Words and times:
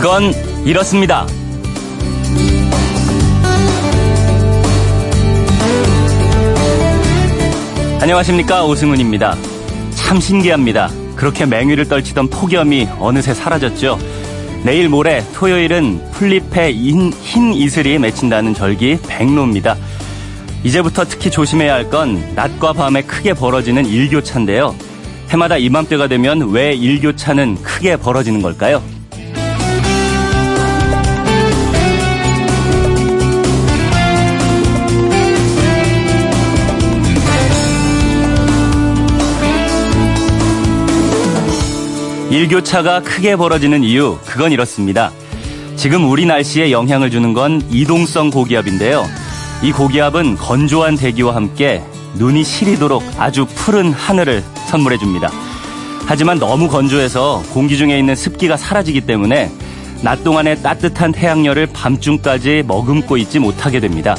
그건 0.00 0.32
이렇습니다. 0.64 1.26
안녕하십니까 8.00 8.64
오승훈입니다. 8.64 9.36
참 9.94 10.18
신기합니다. 10.18 10.88
그렇게 11.16 11.44
맹위를 11.44 11.86
떨치던 11.86 12.30
폭염이 12.30 12.88
어느새 12.98 13.34
사라졌죠. 13.34 13.98
내일 14.64 14.88
모레 14.88 15.22
토요일은 15.34 16.10
풀잎에 16.12 16.72
흰, 16.72 17.12
흰 17.12 17.52
이슬이 17.52 17.98
맺힌다는 17.98 18.54
절기 18.54 18.98
백로입니다. 19.06 19.76
이제부터 20.64 21.04
특히 21.04 21.30
조심해야 21.30 21.74
할 21.74 21.90
건 21.90 22.22
낮과 22.34 22.72
밤에 22.72 23.02
크게 23.02 23.34
벌어지는 23.34 23.84
일교차인데요. 23.84 24.74
해마다 25.28 25.58
이맘때가 25.58 26.08
되면 26.08 26.50
왜 26.52 26.72
일교차는 26.72 27.62
크게 27.62 27.96
벌어지는 27.96 28.40
걸까요? 28.40 28.82
일교차가 42.30 43.00
크게 43.00 43.34
벌어지는 43.34 43.82
이유, 43.82 44.16
그건 44.24 44.52
이렇습니다. 44.52 45.10
지금 45.74 46.08
우리 46.08 46.26
날씨에 46.26 46.70
영향을 46.70 47.10
주는 47.10 47.32
건 47.32 47.60
이동성 47.70 48.30
고기압인데요. 48.30 49.04
이 49.64 49.72
고기압은 49.72 50.36
건조한 50.36 50.94
대기와 50.94 51.34
함께 51.34 51.82
눈이 52.14 52.44
시리도록 52.44 53.02
아주 53.18 53.46
푸른 53.46 53.92
하늘을 53.92 54.44
선물해 54.68 54.98
줍니다. 54.98 55.28
하지만 56.06 56.38
너무 56.38 56.68
건조해서 56.68 57.42
공기 57.52 57.76
중에 57.76 57.98
있는 57.98 58.14
습기가 58.14 58.56
사라지기 58.56 59.00
때문에 59.00 59.50
낮 60.02 60.22
동안의 60.22 60.62
따뜻한 60.62 61.10
태양열을 61.10 61.66
밤중까지 61.72 62.62
머금고 62.64 63.16
있지 63.16 63.40
못하게 63.40 63.80
됩니다. 63.80 64.16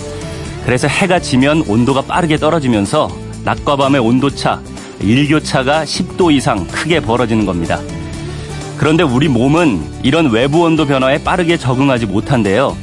그래서 0.66 0.90
해가 0.90 1.20
지면 1.20 1.64
온도가 1.66 2.02
빠르게 2.02 2.36
떨어지면서 2.36 3.10
낮과 3.46 3.78
밤의 3.78 4.02
온도차, 4.02 4.62
일교차가 5.00 5.86
10도 5.86 6.34
이상 6.34 6.68
크게 6.68 7.00
벌어지는 7.00 7.46
겁니다. 7.46 7.80
그런데 8.82 9.04
우리 9.04 9.28
몸은 9.28 9.80
이런 10.02 10.32
외부 10.32 10.62
온도 10.64 10.88
변화에 10.88 11.24
빠르게 11.24 11.56
적응하지 11.56 12.08
못한데요. 12.08 12.76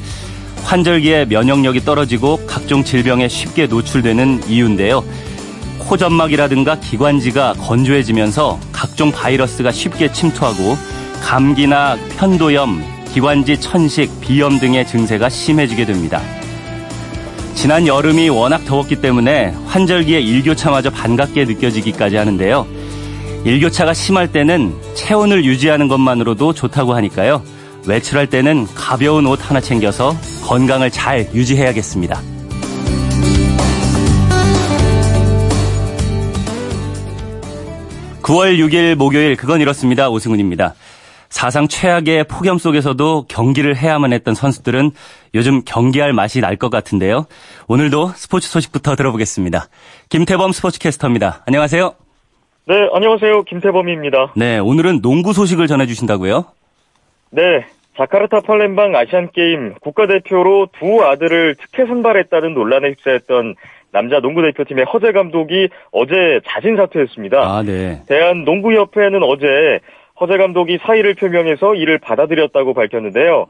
환절기에 0.63 1.25
면역력이 1.25 1.85
떨어지고 1.85 2.47
각종 2.47 2.85
질병에 2.85 3.27
쉽게 3.27 3.67
노출되는 3.67 4.43
이유인데요. 4.47 5.03
코점막이라든가 5.81 6.79
기관지가 6.79 7.55
건조해지면서 7.55 8.61
각종 8.71 9.11
바이러스가 9.11 9.73
쉽게 9.73 10.13
침투하고 10.13 10.79
감기나 11.21 11.97
편도염, 12.17 12.81
기관지 13.13 13.61
천식, 13.61 14.21
비염 14.21 14.61
등의 14.61 14.87
증세가 14.87 15.29
심해지게 15.29 15.85
됩니다. 15.85 16.23
지난 17.57 17.89
여름이 17.89 18.29
워낙 18.29 18.65
더웠기 18.67 19.01
때문에 19.01 19.53
환절기에 19.67 20.21
일교차마저 20.21 20.91
반갑게 20.91 21.47
느껴지기까지 21.47 22.15
하는데요. 22.15 22.78
일교차가 23.49 23.95
심할 23.95 24.31
때는 24.31 24.75
체온을 24.95 25.43
유지하는 25.47 25.89
것만으로도 25.89 26.53
좋다고 26.53 26.95
하니까요. 26.95 27.43
외출할 27.87 28.27
때는 28.27 28.67
가벼운 28.75 29.25
옷 29.25 29.49
하나 29.49 29.59
챙겨서 29.59 30.15
건강을 30.45 30.91
잘 30.91 31.27
유지해야겠습니다. 31.33 32.21
(9월 38.21 38.59
6일) 38.59 38.95
목요일 38.97 39.37
그건 39.37 39.63
이렇습니다 39.63 40.11
오승훈입니다 40.11 40.75
사상 41.31 41.67
최악의 41.69 42.25
폭염 42.25 42.59
속에서도 42.59 43.25
경기를 43.29 43.77
해야만 43.79 44.13
했던 44.13 44.35
선수들은 44.35 44.91
요즘 45.35 45.63
경기할 45.65 46.13
맛이 46.13 46.41
날 46.41 46.57
것 46.59 46.69
같은데요. 46.71 47.27
오늘도 47.67 48.13
스포츠 48.17 48.49
소식부터 48.49 48.97
들어보겠습니다. 48.97 49.69
김태범 50.11 50.53
스포츠캐스터입니다. 50.53 51.45
안녕하세요. 51.47 52.08
네, 52.69 52.87
안녕하세요. 52.93 53.45
김태범입니다. 53.45 54.35
네, 54.37 54.59
오늘은 54.59 55.01
농구 55.01 55.33
소식을 55.33 55.69
전해주신다고요? 55.69 56.45
네, 57.31 57.65
자카르타 57.97 58.43
팔렘방 58.43 58.95
아시안게임 58.95 59.77
국가대표로 59.81 60.69
두 60.79 61.03
아들을 61.03 61.55
특혜 61.55 61.87
선발했다는 61.87 62.53
논란에 62.53 62.89
휩싸였던 62.91 63.55
남자 63.91 64.21
농구대표팀의 64.21 64.85
허재 64.85 65.13
감독이 65.13 65.71
어제 65.93 66.41
자진 66.47 66.77
사퇴했습니다. 66.77 67.39
아, 67.39 67.63
네. 67.63 68.03
대한농구협회는 68.07 69.23
어제 69.23 69.47
허재 70.21 70.37
감독이 70.37 70.77
사의를 70.83 71.15
표명해서 71.15 71.75
이를 71.75 71.97
받아들였다고 71.97 72.75
밝혔는데요. 72.75 73.47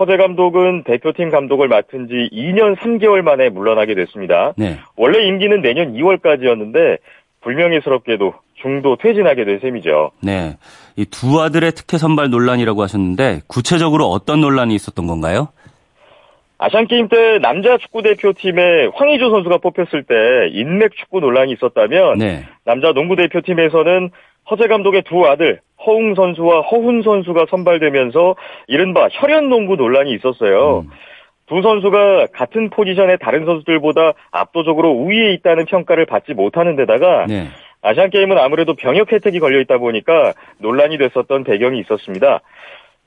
허재 0.00 0.16
감독은 0.16 0.84
대표팀 0.84 1.28
감독을 1.28 1.68
맡은 1.68 2.08
지 2.08 2.30
2년 2.32 2.76
3개월 2.76 3.20
만에 3.20 3.50
물러나게 3.50 3.94
됐습니다. 3.94 4.54
네. 4.56 4.78
원래 4.96 5.26
임기는 5.26 5.60
내년 5.60 5.92
2월까지였는데 5.92 7.00
불명예스럽게도 7.42 8.32
중도 8.62 8.96
퇴진하게 8.96 9.44
된 9.44 9.58
셈이죠. 9.60 10.12
네. 10.22 10.56
이 10.96 11.04
두 11.06 11.40
아들의 11.40 11.72
특혜 11.72 11.98
선발 11.98 12.30
논란이라고 12.30 12.82
하셨는데 12.82 13.40
구체적으로 13.48 14.06
어떤 14.06 14.40
논란이 14.40 14.74
있었던 14.74 15.06
건가요? 15.06 15.48
아시안 16.58 16.86
게임 16.86 17.08
때 17.08 17.38
남자 17.40 17.76
축구 17.78 18.02
대표팀에 18.02 18.86
황의조 18.94 19.30
선수가 19.30 19.58
뽑혔을 19.58 20.04
때 20.04 20.14
인맥 20.52 20.92
축구 20.96 21.18
논란이 21.20 21.52
있었다면 21.54 22.18
네. 22.18 22.44
남자 22.64 22.92
농구 22.92 23.16
대표팀에서는 23.16 24.10
허재 24.50 24.68
감독의 24.68 25.02
두 25.08 25.26
아들 25.26 25.60
허웅 25.84 26.14
선수와 26.14 26.60
허훈 26.60 27.02
선수가 27.02 27.46
선발되면서 27.50 28.36
이른바 28.68 29.08
혈연 29.10 29.48
농구 29.48 29.74
논란이 29.74 30.12
있었어요. 30.14 30.84
음. 30.86 30.90
두 31.46 31.60
선수가 31.62 32.26
같은 32.32 32.70
포지션의 32.70 33.18
다른 33.20 33.44
선수들보다 33.44 34.12
압도적으로 34.30 34.90
우위에 34.92 35.34
있다는 35.34 35.64
평가를 35.66 36.06
받지 36.06 36.32
못하는 36.32 36.76
데다가 36.76 37.26
네. 37.26 37.48
아시안 37.82 38.10
게임은 38.10 38.38
아무래도 38.38 38.74
병역 38.74 39.12
혜택이 39.12 39.40
걸려 39.40 39.60
있다 39.60 39.78
보니까 39.78 40.32
논란이 40.58 40.98
됐었던 40.98 41.44
배경이 41.44 41.80
있었습니다. 41.80 42.40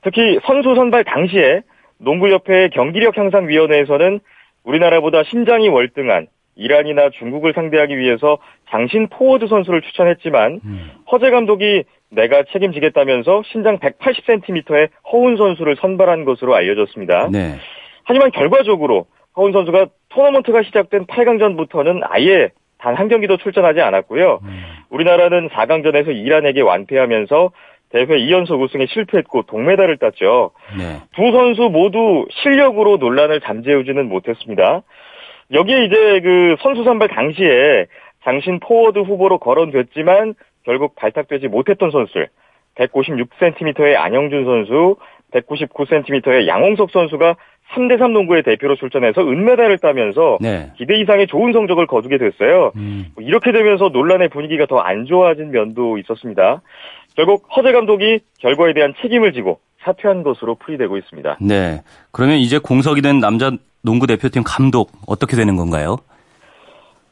특히 0.02 0.38
선수 0.44 0.74
선발 0.74 1.04
당시에 1.04 1.62
농구협회 1.98 2.68
경기력 2.68 3.16
향상 3.16 3.48
위원회에서는 3.48 4.20
우리나라보다 4.64 5.22
신장이 5.24 5.68
월등한 5.68 6.26
이란이나 6.56 7.10
중국을 7.10 7.52
상대하기 7.54 7.96
위해서 7.98 8.38
장신 8.70 9.08
포워드 9.08 9.46
선수를 9.46 9.82
추천했지만 9.82 10.60
음. 10.64 10.90
허재 11.10 11.30
감독이 11.30 11.84
내가 12.10 12.44
책임지겠다면서 12.52 13.42
신장 13.46 13.78
180cm의 13.78 14.88
허훈 15.12 15.36
선수를 15.36 15.76
선발한 15.76 16.24
것으로 16.24 16.54
알려졌습니다. 16.54 17.28
네. 17.30 17.56
하지만 18.04 18.30
결과적으로 18.30 19.06
허훈 19.36 19.52
선수가 19.52 19.86
토너먼트가 20.08 20.62
시작된 20.62 21.06
8강전부터는 21.06 22.00
아예 22.08 22.50
단 22.78 22.94
한 22.94 23.08
경기도 23.08 23.36
출전하지 23.36 23.80
않았고요. 23.80 24.40
음. 24.42 24.62
우리나라는 24.90 25.48
4강전에서 25.48 26.14
이란에게 26.14 26.60
완패하면서 26.60 27.50
대회 27.90 28.04
2연속 28.04 28.60
우승에 28.60 28.86
실패했고 28.86 29.42
동메달을 29.42 29.98
땄죠. 29.98 30.50
네. 30.76 31.00
두 31.14 31.32
선수 31.32 31.62
모두 31.70 32.26
실력으로 32.42 32.96
논란을 32.96 33.40
잠재우지는 33.40 34.08
못했습니다. 34.08 34.82
여기에 35.52 35.84
이제 35.84 36.20
그 36.20 36.56
선수 36.60 36.84
선발 36.84 37.08
당시에 37.08 37.86
장신 38.24 38.58
포워드 38.58 38.98
후보로 38.98 39.38
거론됐지만 39.38 40.34
결국 40.64 40.96
발탁되지 40.96 41.46
못했던 41.48 41.90
선수들 41.90 42.28
156cm의 42.74 43.96
안영준 43.96 44.44
선수, 44.44 44.96
199cm의 45.32 46.46
양홍석 46.48 46.90
선수가 46.90 47.36
3대3 47.74 48.10
농구의 48.12 48.42
대표로 48.42 48.76
출전해서 48.76 49.22
은메달을 49.22 49.78
따면서 49.78 50.38
네. 50.40 50.70
기대 50.78 50.96
이상의 51.00 51.26
좋은 51.26 51.52
성적을 51.52 51.86
거두게 51.86 52.18
됐어요. 52.18 52.72
음. 52.76 53.06
뭐 53.14 53.24
이렇게 53.24 53.52
되면서 53.52 53.88
논란의 53.88 54.28
분위기가 54.28 54.66
더 54.66 54.78
안 54.78 55.04
좋아진 55.06 55.50
면도 55.50 55.98
있었습니다. 55.98 56.62
결국 57.16 57.44
허재 57.56 57.72
감독이 57.72 58.20
결과에 58.38 58.72
대한 58.72 58.94
책임을 59.02 59.32
지고 59.32 59.58
사퇴한 59.82 60.22
것으로 60.22 60.54
풀이되고 60.56 60.96
있습니다. 60.96 61.38
네. 61.40 61.82
그러면 62.12 62.36
이제 62.36 62.58
공석이 62.58 63.02
된 63.02 63.18
남자 63.20 63.50
농구 63.82 64.06
대표팀 64.06 64.42
감독 64.44 64.90
어떻게 65.06 65.36
되는 65.36 65.56
건가요? 65.56 65.96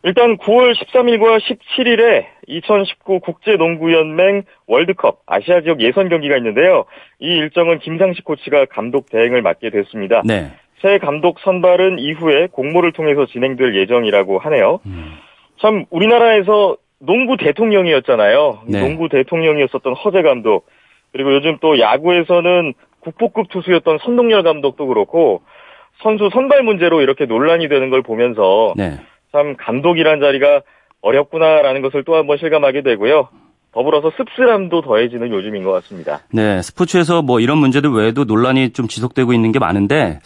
일단 0.02 0.36
9월 0.36 0.74
13일과 0.74 1.40
17일에 1.40 2.26
2019 2.46 3.20
국제농구연맹 3.20 4.42
월드컵 4.66 5.20
아시아 5.26 5.60
지역 5.62 5.80
예선 5.80 6.08
경기가 6.08 6.36
있는데요. 6.36 6.84
이 7.20 7.26
일정은 7.26 7.78
김상식 7.78 8.24
코치가 8.24 8.66
감독 8.66 9.10
대행을 9.10 9.42
맡게 9.42 9.70
됐습니다. 9.70 10.22
네. 10.24 10.52
새 10.82 10.98
감독 10.98 11.40
선발은 11.40 11.98
이후에 11.98 12.48
공모를 12.52 12.92
통해서 12.92 13.26
진행될 13.26 13.74
예정이라고 13.74 14.38
하네요. 14.38 14.80
음. 14.86 15.14
참 15.60 15.84
우리나라에서 15.90 16.76
농구 16.98 17.36
대통령이었잖아요. 17.36 18.60
네. 18.66 18.80
농구 18.80 19.08
대통령이었었던 19.08 19.94
허재 19.94 20.22
감독. 20.22 20.66
그리고 21.12 21.34
요즘 21.34 21.58
또 21.60 21.78
야구에서는 21.78 22.74
국보급 23.00 23.48
투수였던 23.48 23.98
선동열 24.02 24.42
감독도 24.42 24.86
그렇고 24.86 25.42
선수 26.02 26.28
선발 26.32 26.62
문제로 26.62 27.00
이렇게 27.00 27.26
논란이 27.26 27.68
되는 27.68 27.90
걸 27.90 28.02
보면서 28.02 28.74
네. 28.76 28.98
참 29.32 29.56
감독이란 29.56 30.20
자리가 30.20 30.62
어렵구나라는 31.04 31.82
것을 31.82 32.02
또 32.04 32.14
한 32.14 32.26
번 32.26 32.38
실감하게 32.38 32.82
되고요. 32.82 33.28
더불어서 33.72 34.10
씁쓸함도 34.16 34.82
더해지는 34.82 35.30
요즘인 35.32 35.64
것 35.64 35.72
같습니다. 35.72 36.20
네, 36.32 36.62
스포츠에서 36.62 37.22
뭐 37.22 37.40
이런 37.40 37.58
문제들 37.58 37.90
외에도 37.90 38.24
논란이 38.24 38.70
좀 38.72 38.86
지속되고 38.88 39.32
있는 39.32 39.52
게 39.52 39.58
많은데 39.58 40.20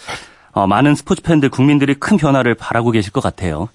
어, 0.52 0.66
많은 0.66 0.94
스포츠 0.94 1.22
팬들 1.22 1.48
국민들이 1.48 1.94
큰 1.94 2.16
변화를 2.18 2.54
바라고 2.54 2.90
계실 2.90 3.12
것 3.12 3.20
같아요. 3.22 3.68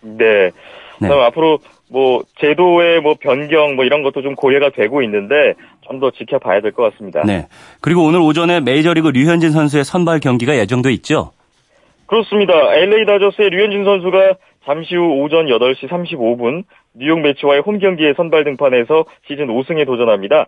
네. 0.00 0.50
네. 0.98 1.08
그럼 1.08 1.22
앞으로 1.24 1.58
뭐 1.90 2.22
제도의 2.40 3.00
뭐 3.00 3.16
변경 3.20 3.76
뭐 3.76 3.84
이런 3.84 4.02
것도 4.02 4.22
좀 4.22 4.34
고려가 4.34 4.70
되고 4.70 5.02
있는데 5.02 5.54
좀 5.88 6.00
더 6.00 6.10
지켜봐야 6.10 6.60
될 6.62 6.72
것 6.72 6.90
같습니다. 6.92 7.22
네. 7.24 7.46
그리고 7.80 8.02
오늘 8.04 8.20
오전에 8.20 8.60
메이저리그 8.60 9.08
류현진 9.08 9.50
선수의 9.50 9.84
선발 9.84 10.20
경기가 10.20 10.56
예정돼 10.56 10.92
있죠. 10.94 11.30
그렇습니다. 12.06 12.52
LA 12.74 13.04
다저스의 13.06 13.50
류현진 13.50 13.84
선수가 13.84 14.34
잠시 14.66 14.96
후 14.96 15.22
오전 15.22 15.46
8시 15.46 15.88
35분 15.88 16.64
뉴욕 16.94 17.20
매치와의 17.20 17.62
홈 17.62 17.78
경기에 17.78 18.14
선발 18.14 18.42
등판해서 18.44 19.04
시즌 19.26 19.46
5승에 19.46 19.86
도전합니다. 19.86 20.46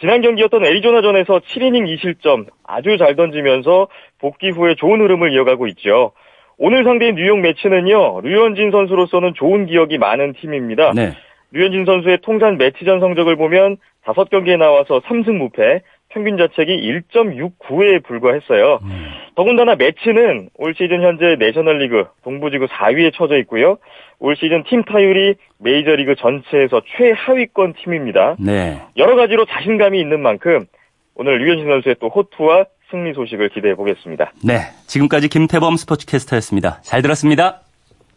지난 0.00 0.20
경기였던 0.20 0.66
애리조나전에서 0.66 1.38
7이닝 1.38 1.86
2실점 1.94 2.46
아주 2.64 2.98
잘 2.98 3.14
던지면서 3.14 3.86
복귀 4.18 4.50
후에 4.50 4.74
좋은 4.74 5.00
흐름을 5.00 5.32
이어가고 5.32 5.68
있죠. 5.68 6.10
오늘 6.58 6.82
상대인 6.82 7.14
뉴욕 7.14 7.38
매치는요, 7.38 8.20
류현진 8.22 8.72
선수로서는 8.72 9.34
좋은 9.34 9.66
기억이 9.66 9.96
많은 9.98 10.32
팀입니다. 10.34 10.92
네. 10.94 11.12
류현진 11.52 11.84
선수의 11.84 12.18
통산 12.22 12.58
매치전 12.58 12.98
성적을 12.98 13.36
보면 13.36 13.76
5경기에 14.04 14.58
나와서 14.58 15.00
3승 15.00 15.36
무패, 15.36 15.82
평균 16.12 16.36
자책이 16.36 16.72
1.69에 17.12 18.04
불과했어요. 18.04 18.78
음. 18.82 19.06
더군다나 19.34 19.74
매치는 19.76 20.50
올 20.58 20.74
시즌 20.76 21.02
현재 21.02 21.36
내셔널리그 21.38 22.04
동부지구 22.22 22.66
4위에 22.66 23.14
처져 23.14 23.38
있고요. 23.38 23.78
올 24.18 24.36
시즌 24.36 24.62
팀 24.64 24.84
타율이 24.84 25.34
메이저리그 25.58 26.14
전체에서 26.16 26.82
최하위권 26.96 27.74
팀입니다. 27.82 28.36
네. 28.38 28.80
여러 28.96 29.16
가지로 29.16 29.46
자신감이 29.46 29.98
있는 29.98 30.20
만큼 30.20 30.66
오늘 31.14 31.38
류현진 31.38 31.66
선수의 31.66 31.96
또 32.00 32.08
호투와 32.08 32.66
승리 32.90 33.14
소식을 33.14 33.48
기대해 33.48 33.74
보겠습니다. 33.74 34.32
네. 34.44 34.58
지금까지 34.86 35.28
김태범 35.28 35.76
스포츠캐스터였습니다. 35.76 36.82
잘 36.82 37.00
들었습니다. 37.00 37.60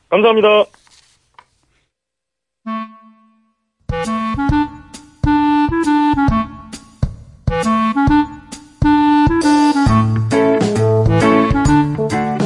감사합니다. 0.10 0.66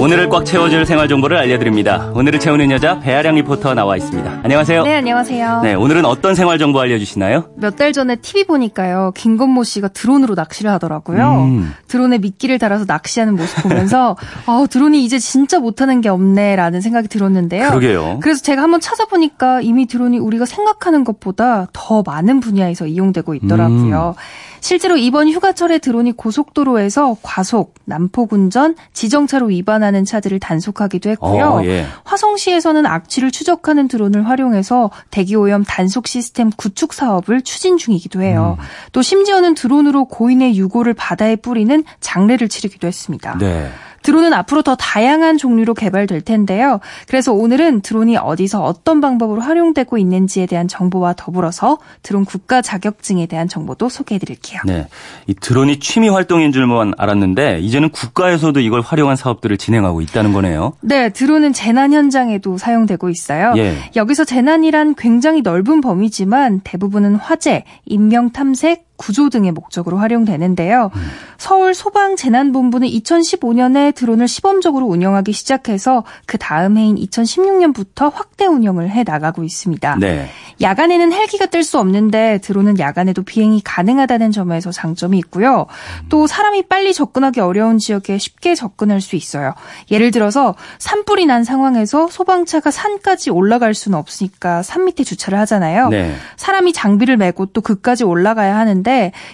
오늘을 0.09 0.27
꽉 0.29 0.43
채워줄 0.43 0.87
생활 0.87 1.07
정보를 1.07 1.37
알려드립니다. 1.37 2.11
오늘을 2.15 2.39
채우는 2.39 2.71
여자 2.71 2.99
배아량 2.99 3.35
리포터 3.35 3.75
나와 3.75 3.95
있습니다. 3.95 4.39
안녕하세요. 4.41 4.81
네, 4.83 4.95
안녕하세요. 4.95 5.61
네, 5.61 5.75
오늘은 5.75 6.03
어떤 6.03 6.33
생활 6.33 6.57
정보 6.57 6.79
알려주시나요? 6.79 7.51
몇 7.57 7.75
달 7.75 7.93
전에 7.93 8.15
TV 8.15 8.45
보니까요, 8.45 9.11
김건모 9.15 9.63
씨가 9.63 9.89
드론으로 9.89 10.33
낚시를 10.33 10.71
하더라고요. 10.71 11.43
음. 11.43 11.73
드론에 11.87 12.17
미끼를 12.17 12.57
달아서 12.57 12.85
낚시하는 12.87 13.35
모습 13.35 13.61
보면서, 13.61 14.17
아, 14.47 14.65
드론이 14.67 15.05
이제 15.05 15.19
진짜 15.19 15.59
못하는 15.59 16.01
게 16.01 16.09
없네라는 16.09 16.81
생각이 16.81 17.07
들었는데요. 17.07 17.67
그러게요. 17.69 18.19
그래서 18.23 18.41
제가 18.41 18.63
한번 18.63 18.81
찾아보니까 18.81 19.61
이미 19.61 19.85
드론이 19.85 20.17
우리가 20.17 20.45
생각하는 20.47 21.03
것보다 21.03 21.67
더 21.71 22.01
많은 22.03 22.39
분야에서 22.39 22.87
이용되고 22.87 23.35
있더라고요. 23.35 24.15
음. 24.17 24.58
실제로 24.61 24.97
이번 24.97 25.29
휴가철에 25.29 25.79
드론이 25.79 26.13
고속도로에서 26.13 27.17
과속, 27.21 27.75
난폭운전, 27.85 28.75
지정차로 28.93 29.47
위반하는 29.47 30.05
차들을 30.05 30.39
단속하기도 30.39 31.09
했고요. 31.11 31.45
어, 31.45 31.65
예. 31.65 31.85
화성시에서는 32.03 32.85
악취를 32.85 33.31
추적하는 33.31 33.87
드론을 33.87 34.27
활용해서 34.27 34.91
대기오염 35.11 35.63
단속 35.63 36.07
시스템 36.07 36.49
구축 36.49 36.93
사업을 36.93 37.41
추진 37.41 37.77
중이기도 37.77 38.21
해요. 38.21 38.57
음. 38.59 38.63
또 38.91 39.01
심지어는 39.01 39.55
드론으로 39.55 40.05
고인의 40.05 40.57
유골을 40.57 40.93
바다에 40.93 41.35
뿌리는 41.35 41.83
장례를 41.99 42.49
치르기도 42.49 42.87
했습니다. 42.87 43.37
네. 43.37 43.69
드론은 44.09 44.33
앞으로 44.33 44.63
더 44.63 44.73
다양한 44.73 45.37
종류로 45.37 45.75
개발될 45.75 46.21
텐데요. 46.21 46.79
그래서 47.07 47.31
오늘은 47.31 47.81
드론이 47.81 48.17
어디서 48.17 48.63
어떤 48.63 49.01
방법으로 49.01 49.39
활용되고 49.39 49.99
있는지에 49.99 50.47
대한 50.47 50.67
정보와 50.67 51.13
더불어서 51.15 51.77
드론 52.01 52.25
국가 52.25 52.63
자격증에 52.63 53.27
대한 53.27 53.47
정보도 53.47 53.87
소개해 53.87 54.17
드릴게요. 54.17 54.61
네. 54.65 54.87
이 55.27 55.35
드론이 55.35 55.77
취미 55.77 56.09
활동인 56.09 56.51
줄만 56.51 56.93
알았는데 56.97 57.59
이제는 57.59 57.89
국가에서도 57.89 58.59
이걸 58.59 58.81
활용한 58.81 59.15
사업들을 59.15 59.57
진행하고 59.57 60.01
있다는 60.01 60.33
거네요. 60.33 60.73
네, 60.81 61.09
드론은 61.09 61.53
재난 61.53 61.93
현장에도 61.93 62.57
사용되고 62.57 63.09
있어요. 63.09 63.53
예. 63.57 63.75
여기서 63.95 64.23
재난이란 64.23 64.95
굉장히 64.95 65.43
넓은 65.43 65.81
범위지만 65.81 66.61
대부분은 66.63 67.13
화재, 67.13 67.63
인명 67.85 68.31
탐색, 68.31 68.88
구조 68.99 69.29
등의 69.29 69.53
목적으로 69.53 69.97
활용되는데요. 69.97 70.91
음. 70.93 71.01
서울 71.37 71.73
소방재난본부는 71.73 72.85
2015년에 72.89 73.95
드론을 73.95 74.27
시범적으로 74.27 74.85
운영하기 74.87 75.31
시작해서 75.31 76.03
그 76.25 76.37
다음 76.37 76.77
해인 76.77 76.97
2016년부터 76.97 78.13
확대 78.13 78.45
운영을 78.45 78.89
해 78.89 79.03
나가고 79.03 79.43
있습니다. 79.45 79.95
네. 79.99 80.27
야간에는 80.61 81.13
헬기가 81.13 81.45
뜰 81.45 81.63
수 81.63 81.77
없는데 81.77 82.39
드론은 82.39 82.79
야간에도 82.79 83.21
비행이 83.23 83.61
가능하다는 83.63 84.31
점에서 84.31 84.71
장점이 84.71 85.17
있고요. 85.19 85.67
또 86.09 86.25
사람이 86.25 86.63
빨리 86.63 86.93
접근하기 86.93 87.39
어려운 87.41 87.77
지역에 87.77 88.17
쉽게 88.17 88.55
접근할 88.55 89.01
수 89.01 89.15
있어요. 89.15 89.53
예를 89.91 90.11
들어서 90.11 90.55
산불이 90.79 91.25
난 91.25 91.43
상황에서 91.43 92.07
소방차가 92.09 92.71
산까지 92.71 93.29
올라갈 93.29 93.73
수는 93.73 93.97
없으니까 93.97 94.63
산 94.63 94.85
밑에 94.85 95.03
주차를 95.03 95.37
하잖아요. 95.39 95.89
네. 95.89 96.15
사람이 96.37 96.73
장비를 96.73 97.17
메고 97.17 97.45
또 97.45 97.61
그까지 97.61 98.03
올라가야 98.03 98.57
하는데 98.57 98.88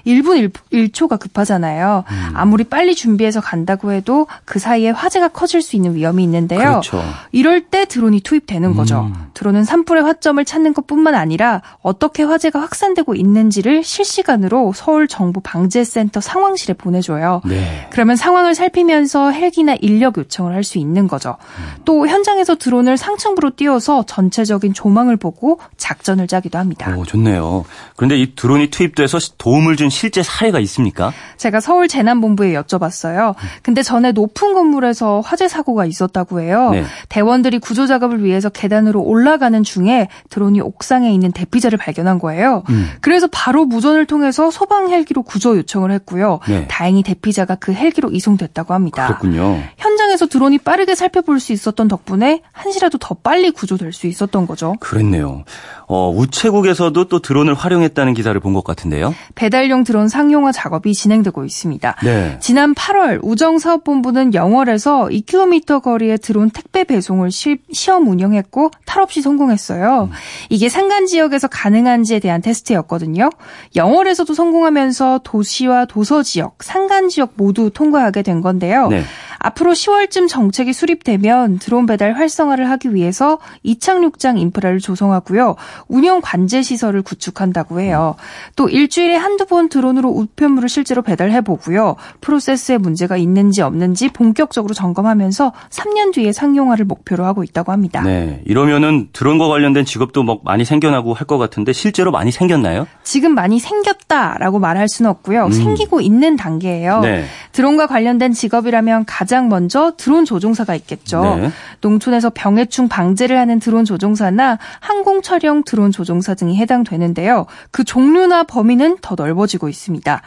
1분 0.05 0.51
1, 0.71 0.91
초가 0.91 1.17
급하잖아요. 1.17 2.03
음. 2.09 2.29
아무리 2.33 2.63
빨리 2.63 2.95
준비해서 2.95 3.41
간다고 3.41 3.91
해도 3.91 4.27
그 4.43 4.59
사이에 4.59 4.89
화재가 4.89 5.29
커질 5.29 5.61
수 5.61 5.75
있는 5.75 5.95
위험이 5.95 6.23
있는데요. 6.23 6.59
그렇죠. 6.59 7.03
이럴 7.31 7.61
때 7.61 7.85
드론이 7.85 8.21
투입되는 8.21 8.75
거죠. 8.75 9.11
음. 9.13 9.31
드론은 9.33 9.63
산불의 9.63 10.03
화점을 10.03 10.43
찾는 10.43 10.73
것뿐만 10.73 11.05
뿐만 11.05 11.13
아니라 11.13 11.61
어떻게 11.81 12.23
화재가 12.23 12.59
확산되고 12.59 13.13
있는지를 13.13 13.83
실시간으로 13.83 14.73
서울 14.75 15.07
정부 15.07 15.39
방재센터 15.41 16.19
상황실에 16.19 16.73
보내줘요. 16.73 17.41
네. 17.45 17.87
그러면 17.91 18.15
상황을 18.15 18.55
살피면서 18.55 19.31
헬기나 19.31 19.75
인력 19.79 20.17
요청을 20.17 20.53
할 20.53 20.65
수 20.65 20.79
있는 20.79 21.07
거죠. 21.07 21.37
음. 21.59 21.81
또 21.85 22.07
현장에서 22.07 22.55
드론을 22.55 22.97
상층부로 22.97 23.51
띄워서 23.55 24.05
전체적인 24.07 24.73
조망을 24.73 25.15
보고 25.15 25.59
작전을 25.77 26.25
짜기도 26.25 26.57
합니다. 26.57 26.91
오, 26.97 27.05
좋네요. 27.05 27.65
그런데 27.95 28.17
이 28.17 28.33
드론이 28.33 28.71
투입돼서 28.71 29.19
도움을 29.45 29.75
준 29.75 29.91
실제 29.91 30.23
사례가 30.23 30.59
있습니까? 30.61 31.13
제가 31.37 31.59
서울 31.59 31.87
재난본부에 31.87 32.53
여쭤봤어요. 32.53 33.35
근데 33.61 33.83
전에 33.83 34.11
높은 34.11 34.55
건물에서 34.55 35.21
화재 35.21 35.47
사고가 35.47 35.85
있었다고 35.85 36.41
해요. 36.41 36.71
네. 36.71 36.83
대원들이 37.09 37.59
구조 37.59 37.85
작업을 37.85 38.23
위해서 38.23 38.49
계단으로 38.49 39.03
올라가는 39.03 39.61
중에 39.61 40.07
드론이 40.31 40.61
옥상에 40.61 41.13
있는 41.13 41.31
대피자를 41.31 41.77
발견한 41.77 42.17
거예요. 42.17 42.63
음. 42.69 42.89
그래서 43.01 43.27
바로 43.31 43.65
무전을 43.65 44.07
통해서 44.07 44.49
소방 44.49 44.89
헬기로 44.89 45.21
구조 45.21 45.55
요청을 45.57 45.91
했고요. 45.91 46.39
네. 46.47 46.67
다행히 46.67 47.03
대피자가 47.03 47.53
그 47.53 47.71
헬기로 47.71 48.09
이송됐다고 48.09 48.73
합니다. 48.73 49.05
그렇군요. 49.05 49.61
현 49.77 49.94
장에서 50.15 50.25
드론이 50.25 50.57
빠르게 50.59 50.95
살펴볼 50.95 51.39
수 51.39 51.53
있었던 51.53 51.87
덕분에 51.87 52.41
한시라도 52.51 52.97
더 52.97 53.15
빨리 53.15 53.51
구조될 53.51 53.93
수 53.93 54.07
있었던 54.07 54.47
거죠. 54.47 54.75
그랬네요. 54.79 55.43
어, 55.87 56.11
우체국에서도 56.15 57.05
또 57.05 57.19
드론을 57.19 57.53
활용했다는 57.53 58.13
기사를 58.15 58.39
본 58.39 58.55
것 58.55 58.63
같은데요. 58.63 59.13
배달용 59.35 59.83
드론 59.83 60.07
상용화 60.07 60.53
작업이 60.53 60.93
진행되고 60.93 61.43
있습니다. 61.43 61.95
네. 62.05 62.37
지난 62.39 62.73
8월 62.73 63.19
우정사업본부는 63.21 64.33
영월에서 64.33 65.09
2km 65.11 65.81
거리의 65.83 66.17
드론 66.19 66.49
택배 66.49 66.85
배송을 66.85 67.31
시, 67.31 67.57
험 67.89 68.07
운영했고 68.07 68.71
탈 68.85 69.03
없이 69.03 69.21
성공했어요. 69.21 70.07
음. 70.09 70.15
이게 70.49 70.69
상간 70.69 71.05
지역에서 71.05 71.49
가능한지에 71.49 72.19
대한 72.19 72.41
테스트였거든요. 72.41 73.29
영월에서도 73.75 74.33
성공하면서 74.33 75.19
도시와 75.25 75.83
도서 75.83 76.23
지역, 76.23 76.63
상간 76.63 77.09
지역 77.09 77.33
모두 77.35 77.69
통과하게 77.73 78.21
된 78.21 78.39
건데요. 78.39 78.87
네. 78.87 79.03
앞으로 79.45 79.73
10월쯤 79.73 80.27
정책이 80.27 80.73
수립되면 80.73 81.59
드론 81.59 81.85
배달 81.85 82.13
활성화를 82.13 82.67
하기 82.71 82.95
위해서 82.95 83.37
이착륙장 83.61 84.39
인프라를 84.39 84.79
조성하고요. 84.79 85.55
운영 85.87 86.19
관제 86.23 86.63
시설을 86.63 87.03
구축한다고 87.03 87.79
해요. 87.79 88.15
또 88.55 88.69
일주일에 88.69 89.15
한두 89.15 89.45
번 89.45 89.69
드론으로 89.69 90.09
우편물을 90.09 90.67
실제로 90.67 91.03
배달해 91.03 91.41
보고요. 91.41 91.95
프로세스에 92.21 92.79
문제가 92.79 93.17
있는지 93.17 93.61
없는지 93.61 94.09
본격적으로 94.09 94.73
점검하면서 94.73 95.53
3년 95.69 96.11
뒤에 96.13 96.31
상용화를 96.31 96.85
목표로 96.85 97.23
하고 97.23 97.43
있다고 97.43 97.71
합니다. 97.71 98.01
네. 98.01 98.41
이러면은 98.45 99.09
드론과 99.13 99.47
관련된 99.47 99.85
직업도 99.85 100.23
뭐 100.23 100.39
많이 100.43 100.65
생겨나고 100.65 101.13
할 101.13 101.25
것 101.25 101.39
같은데 101.39 101.73
실제로 101.73 102.11
많이 102.11 102.31
생겼나요? 102.31 102.85
지금 103.03 103.33
많이 103.33 103.57
생겼다라고 103.59 104.59
말할 104.59 104.87
수는 104.87 105.09
없고요. 105.09 105.45
음. 105.45 105.51
생기고 105.51 105.99
있는 106.01 106.35
단계예요. 106.35 106.99
네. 107.01 107.25
드론과 107.51 107.87
관련된 107.87 108.31
직업이라면 108.31 109.05
가장 109.05 109.34
가장 109.35 109.49
먼저 109.49 109.91
드론 109.97 110.23
조종사가 110.23 110.75
있겠죠. 110.75 111.21
네. 111.21 111.49
농촌에서 111.81 112.31
병해충 112.33 112.87
방제를 112.87 113.37
하는 113.37 113.59
드론 113.59 113.83
조종사나 113.83 114.57
항공 114.79 115.21
촬영 115.21 115.63
드론 115.63 115.91
조종사 115.91 116.35
등이 116.35 116.55
해당되는데요. 116.55 117.45
그 117.71 117.83
종류나 117.83 118.43
범위는 118.43 118.99
더 119.01 119.15
넓어지고 119.15 119.67
있습니다. 119.67 120.21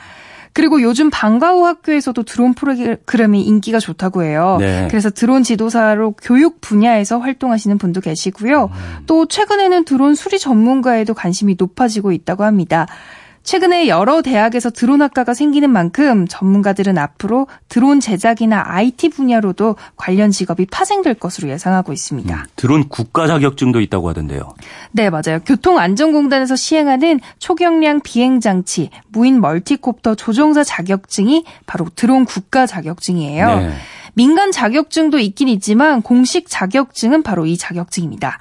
그리고 0.52 0.82
요즘 0.82 1.08
방과후 1.08 1.64
학교에서도 1.64 2.22
드론 2.24 2.52
프로그램이 2.52 3.42
인기가 3.42 3.78
좋다고 3.78 4.24
해요. 4.24 4.58
네. 4.60 4.88
그래서 4.90 5.08
드론 5.08 5.42
지도사로 5.42 6.14
교육 6.20 6.60
분야에서 6.60 7.18
활동하시는 7.18 7.78
분도 7.78 8.02
계시고요. 8.02 8.64
음. 8.64 9.04
또 9.06 9.26
최근에는 9.26 9.84
드론 9.84 10.14
수리 10.14 10.38
전문가에도 10.38 11.14
관심이 11.14 11.56
높아지고 11.58 12.12
있다고 12.12 12.44
합니다. 12.44 12.86
최근에 13.48 13.88
여러 13.88 14.20
대학에서 14.20 14.68
드론 14.68 15.00
학과가 15.00 15.32
생기는 15.32 15.70
만큼 15.70 16.26
전문가들은 16.28 16.98
앞으로 16.98 17.46
드론 17.70 17.98
제작이나 17.98 18.62
IT 18.66 19.08
분야로도 19.08 19.76
관련 19.96 20.30
직업이 20.30 20.66
파생될 20.66 21.14
것으로 21.14 21.48
예상하고 21.48 21.94
있습니다. 21.94 22.36
음, 22.36 22.42
드론 22.56 22.90
국가 22.90 23.26
자격증도 23.26 23.80
있다고 23.80 24.10
하던데요. 24.10 24.54
네, 24.92 25.08
맞아요. 25.08 25.40
교통안전공단에서 25.46 26.56
시행하는 26.56 27.20
초경량 27.38 28.02
비행 28.02 28.40
장치, 28.40 28.90
무인 29.08 29.40
멀티콥터 29.40 30.16
조종사 30.16 30.62
자격증이 30.62 31.46
바로 31.64 31.86
드론 31.96 32.26
국가 32.26 32.66
자격증이에요. 32.66 33.60
네. 33.60 33.72
민간 34.12 34.52
자격증도 34.52 35.20
있긴 35.20 35.48
있지만 35.48 36.02
공식 36.02 36.50
자격증은 36.50 37.22
바로 37.22 37.46
이 37.46 37.56
자격증입니다. 37.56 38.38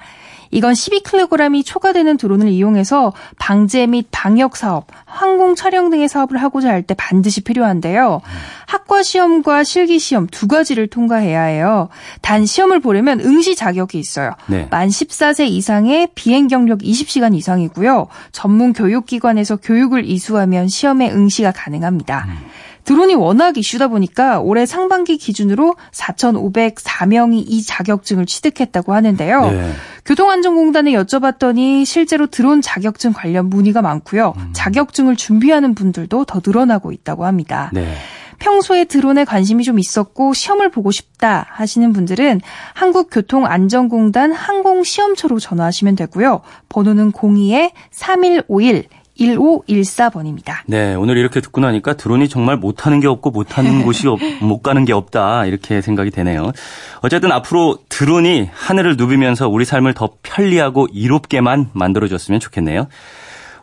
이건 0.50 0.72
12kg이 0.72 1.64
초과되는 1.64 2.16
드론을 2.16 2.48
이용해서 2.48 3.12
방제 3.38 3.86
및 3.86 4.06
방역 4.10 4.56
사업, 4.56 4.86
항공 5.04 5.54
촬영 5.54 5.90
등의 5.90 6.08
사업을 6.08 6.42
하고자 6.42 6.68
할 6.68 6.82
때 6.88 6.94
반드시 6.94 7.42
필요한데요. 7.42 8.22
학과 8.66 9.02
시험과 9.02 9.64
실기 9.64 9.98
시험 9.98 10.26
두 10.26 10.48
가지를 10.48 10.86
통과해야 10.86 11.42
해요. 11.42 11.88
단 12.22 12.46
시험을 12.46 12.80
보려면 12.80 13.20
응시 13.20 13.56
자격이 13.56 13.98
있어요. 13.98 14.32
네. 14.46 14.66
만 14.70 14.88
14세 14.88 15.48
이상의 15.48 16.08
비행 16.14 16.48
경력 16.48 16.78
20시간 16.80 17.34
이상이고요. 17.34 18.06
전문 18.32 18.72
교육기관에서 18.72 19.56
교육을 19.56 20.08
이수하면 20.08 20.68
시험에 20.68 21.10
응시가 21.10 21.52
가능합니다. 21.52 22.26
음. 22.28 22.46
드론이 22.88 23.14
워낙 23.16 23.58
이슈다 23.58 23.88
보니까 23.88 24.40
올해 24.40 24.64
상반기 24.64 25.18
기준으로 25.18 25.76
4,504명이 25.92 27.44
이 27.46 27.62
자격증을 27.62 28.24
취득했다고 28.24 28.94
하는데요. 28.94 29.50
네. 29.50 29.72
교통안전공단에 30.06 30.92
여쭤봤더니 30.92 31.84
실제로 31.84 32.28
드론 32.28 32.62
자격증 32.62 33.12
관련 33.12 33.50
문의가 33.50 33.82
많고요. 33.82 34.32
음. 34.38 34.50
자격증을 34.54 35.16
준비하는 35.16 35.74
분들도 35.74 36.24
더 36.24 36.40
늘어나고 36.42 36.92
있다고 36.92 37.26
합니다. 37.26 37.70
네. 37.74 37.92
평소에 38.38 38.84
드론에 38.84 39.26
관심이 39.26 39.64
좀 39.64 39.78
있었고 39.78 40.32
시험을 40.32 40.70
보고 40.70 40.90
싶다 40.90 41.46
하시는 41.50 41.92
분들은 41.92 42.40
한국교통안전공단 42.72 44.32
항공시험처로 44.32 45.38
전화하시면 45.38 45.94
되고요. 45.94 46.40
번호는 46.70 47.12
02-3151 47.12 48.84
1514번입니다. 49.18 50.54
네, 50.66 50.94
오늘 50.94 51.16
이렇게 51.16 51.40
듣고 51.40 51.60
나니까 51.60 51.94
드론이 51.94 52.28
정말 52.28 52.56
못하는 52.56 53.00
게 53.00 53.06
없고 53.06 53.30
못하는 53.30 53.82
곳이 53.84 54.06
없, 54.08 54.18
못 54.40 54.62
가는 54.62 54.84
게 54.84 54.92
없다 54.92 55.46
이렇게 55.46 55.80
생각이 55.80 56.10
되네요. 56.10 56.52
어쨌든 57.00 57.32
앞으로 57.32 57.78
드론이 57.88 58.48
하늘을 58.52 58.96
누비면서 58.96 59.48
우리 59.48 59.64
삶을 59.64 59.94
더 59.94 60.10
편리하고 60.22 60.88
이롭게만 60.92 61.70
만들어줬으면 61.72 62.40
좋겠네요. 62.40 62.88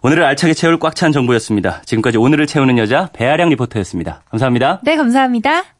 오늘을 0.01 0.23
알차게 0.23 0.53
채울 0.53 0.77
꽉 0.79 0.95
찬 0.95 1.11
정보였습니다. 1.11 1.81
지금까지 1.85 2.17
오늘을 2.17 2.45
채우는 2.45 2.77
여자 2.77 3.09
배아량 3.13 3.49
리포터였습니다. 3.49 4.21
감사합니다. 4.29 4.81
네, 4.83 4.95
감사합니다. 4.95 5.74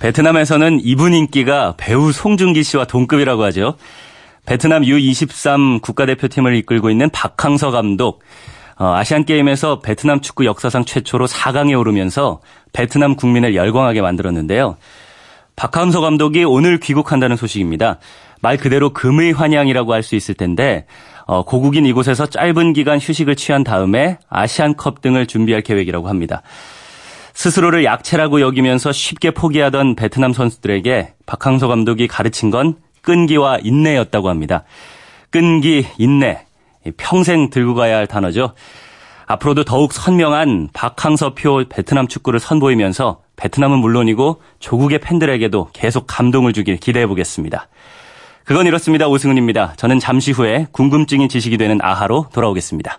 베트남에서는 0.00 0.80
이분 0.82 1.12
인기가 1.12 1.74
배우 1.76 2.10
송중기 2.10 2.62
씨와 2.62 2.86
동급이라고 2.86 3.44
하죠. 3.44 3.74
베트남 4.46 4.82
U23 4.82 5.82
국가대표팀을 5.82 6.56
이끌고 6.56 6.90
있는 6.90 7.10
박항서 7.10 7.70
감독. 7.70 8.22
어, 8.78 8.94
아시안 8.94 9.26
게임에서 9.26 9.80
베트남 9.80 10.22
축구 10.22 10.46
역사상 10.46 10.86
최초로 10.86 11.26
4강에 11.26 11.78
오르면서 11.78 12.40
베트남 12.72 13.14
국민을 13.14 13.54
열광하게 13.54 14.00
만들었는데요. 14.00 14.78
박항서 15.54 16.00
감독이 16.00 16.44
오늘 16.44 16.80
귀국한다는 16.80 17.36
소식입니다. 17.36 17.98
말 18.40 18.56
그대로 18.56 18.94
금의 18.94 19.32
환영이라고 19.32 19.92
할 19.92 20.02
수 20.02 20.16
있을 20.16 20.34
텐데 20.34 20.86
어, 21.26 21.44
고국인 21.44 21.84
이곳에서 21.84 22.24
짧은 22.24 22.72
기간 22.72 22.98
휴식을 22.98 23.36
취한 23.36 23.64
다음에 23.64 24.16
아시안컵 24.30 25.02
등을 25.02 25.26
준비할 25.26 25.60
계획이라고 25.60 26.08
합니다. 26.08 26.40
스스로를 27.34 27.84
약체라고 27.84 28.40
여기면서 28.40 28.92
쉽게 28.92 29.30
포기하던 29.30 29.96
베트남 29.96 30.32
선수들에게 30.32 31.14
박항서 31.26 31.68
감독이 31.68 32.06
가르친 32.08 32.50
건 32.50 32.76
끈기와 33.02 33.58
인내였다고 33.62 34.28
합니다. 34.28 34.64
끈기, 35.30 35.86
인내. 35.98 36.44
평생 36.96 37.50
들고 37.50 37.74
가야 37.74 37.96
할 37.96 38.06
단어죠. 38.06 38.54
앞으로도 39.26 39.64
더욱 39.64 39.92
선명한 39.92 40.70
박항서표 40.72 41.66
베트남 41.68 42.08
축구를 42.08 42.40
선보이면서 42.40 43.20
베트남은 43.36 43.78
물론이고 43.78 44.42
조국의 44.58 44.98
팬들에게도 44.98 45.70
계속 45.72 46.06
감동을 46.06 46.52
주길 46.52 46.78
기대해 46.78 47.06
보겠습니다. 47.06 47.68
그건 48.44 48.66
이렇습니다. 48.66 49.06
오승훈입니다. 49.06 49.74
저는 49.76 50.00
잠시 50.00 50.32
후에 50.32 50.66
궁금증이 50.72 51.28
지식이 51.28 51.56
되는 51.58 51.78
아하로 51.80 52.26
돌아오겠습니다. 52.32 52.98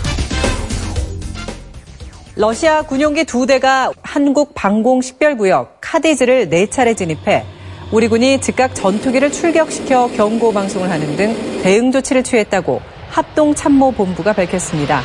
러시아 2.35 2.81
군용기 2.83 3.25
두 3.25 3.45
대가 3.45 3.91
한국 4.03 4.55
방공 4.55 5.01
식별구역 5.01 5.79
카디즈를 5.81 6.49
네 6.49 6.65
차례 6.67 6.93
진입해 6.93 7.43
우리 7.91 8.07
군이 8.07 8.39
즉각 8.39 8.73
전투기를 8.73 9.31
출격시켜 9.31 10.11
경고 10.15 10.53
방송을 10.53 10.89
하는 10.89 11.17
등 11.17 11.33
대응 11.61 11.91
조치를 11.91 12.23
취했다고 12.23 12.81
합동참모본부가 13.09 14.31
밝혔습니다. 14.31 15.01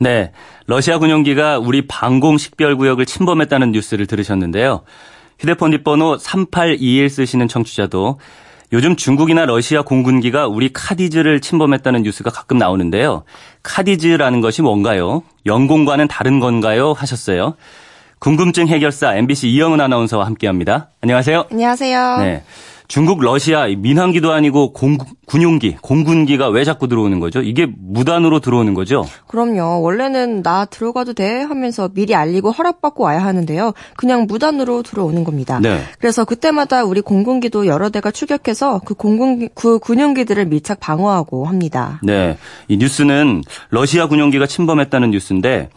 네, 0.00 0.32
러시아 0.66 0.98
군용기가 0.98 1.58
우리 1.58 1.86
방공 1.86 2.38
식별구역을 2.38 3.04
침범했다는 3.04 3.72
뉴스를 3.72 4.06
들으셨는데요. 4.06 4.82
휴대폰 5.38 5.72
뒷번호 5.72 6.16
3821 6.16 7.10
쓰시는 7.10 7.48
청취자도 7.48 8.18
요즘 8.72 8.96
중국이나 8.96 9.44
러시아 9.44 9.82
공군기가 9.82 10.46
우리 10.46 10.72
카디즈를 10.72 11.40
침범했다는 11.40 12.02
뉴스가 12.02 12.30
가끔 12.30 12.58
나오는데요. 12.58 13.24
카디즈라는 13.62 14.40
것이 14.40 14.62
뭔가요? 14.62 15.22
영공과는 15.46 16.08
다른 16.08 16.40
건가요? 16.40 16.92
하셨어요. 16.92 17.54
궁금증 18.18 18.68
해결사 18.68 19.16
MBC 19.16 19.50
이영은 19.50 19.80
아나운서와 19.80 20.24
함께합니다. 20.26 20.88
안녕하세요. 21.02 21.46
안녕하세요. 21.50 22.16
네. 22.18 22.42
중국, 22.86 23.22
러시아 23.22 23.66
민항기도 23.66 24.32
아니고 24.32 24.72
공, 24.72 24.98
군용기, 25.26 25.76
공군기가 25.80 26.48
왜 26.48 26.64
자꾸 26.64 26.86
들어오는 26.86 27.18
거죠? 27.18 27.40
이게 27.40 27.66
무단으로 27.66 28.40
들어오는 28.40 28.74
거죠? 28.74 29.06
그럼요. 29.26 29.80
원래는 29.80 30.42
나 30.42 30.66
들어가도 30.66 31.14
돼 31.14 31.40
하면서 31.40 31.88
미리 31.88 32.14
알리고 32.14 32.50
허락받고 32.50 33.02
와야 33.02 33.24
하는데요. 33.24 33.72
그냥 33.96 34.26
무단으로 34.26 34.82
들어오는 34.82 35.24
겁니다. 35.24 35.60
네. 35.60 35.80
그래서 35.98 36.24
그때마다 36.24 36.84
우리 36.84 37.00
공군기도 37.00 37.66
여러 37.66 37.88
대가 37.88 38.10
추격해서 38.10 38.82
그 38.84 38.94
공군 38.94 39.48
그 39.54 39.78
군용기들을 39.78 40.44
밀착 40.46 40.80
방어하고 40.80 41.46
합니다. 41.46 42.00
네. 42.02 42.36
이 42.68 42.76
뉴스는 42.76 43.42
러시아 43.70 44.08
군용기가 44.08 44.46
침범했다는 44.46 45.10
뉴스인데 45.10 45.70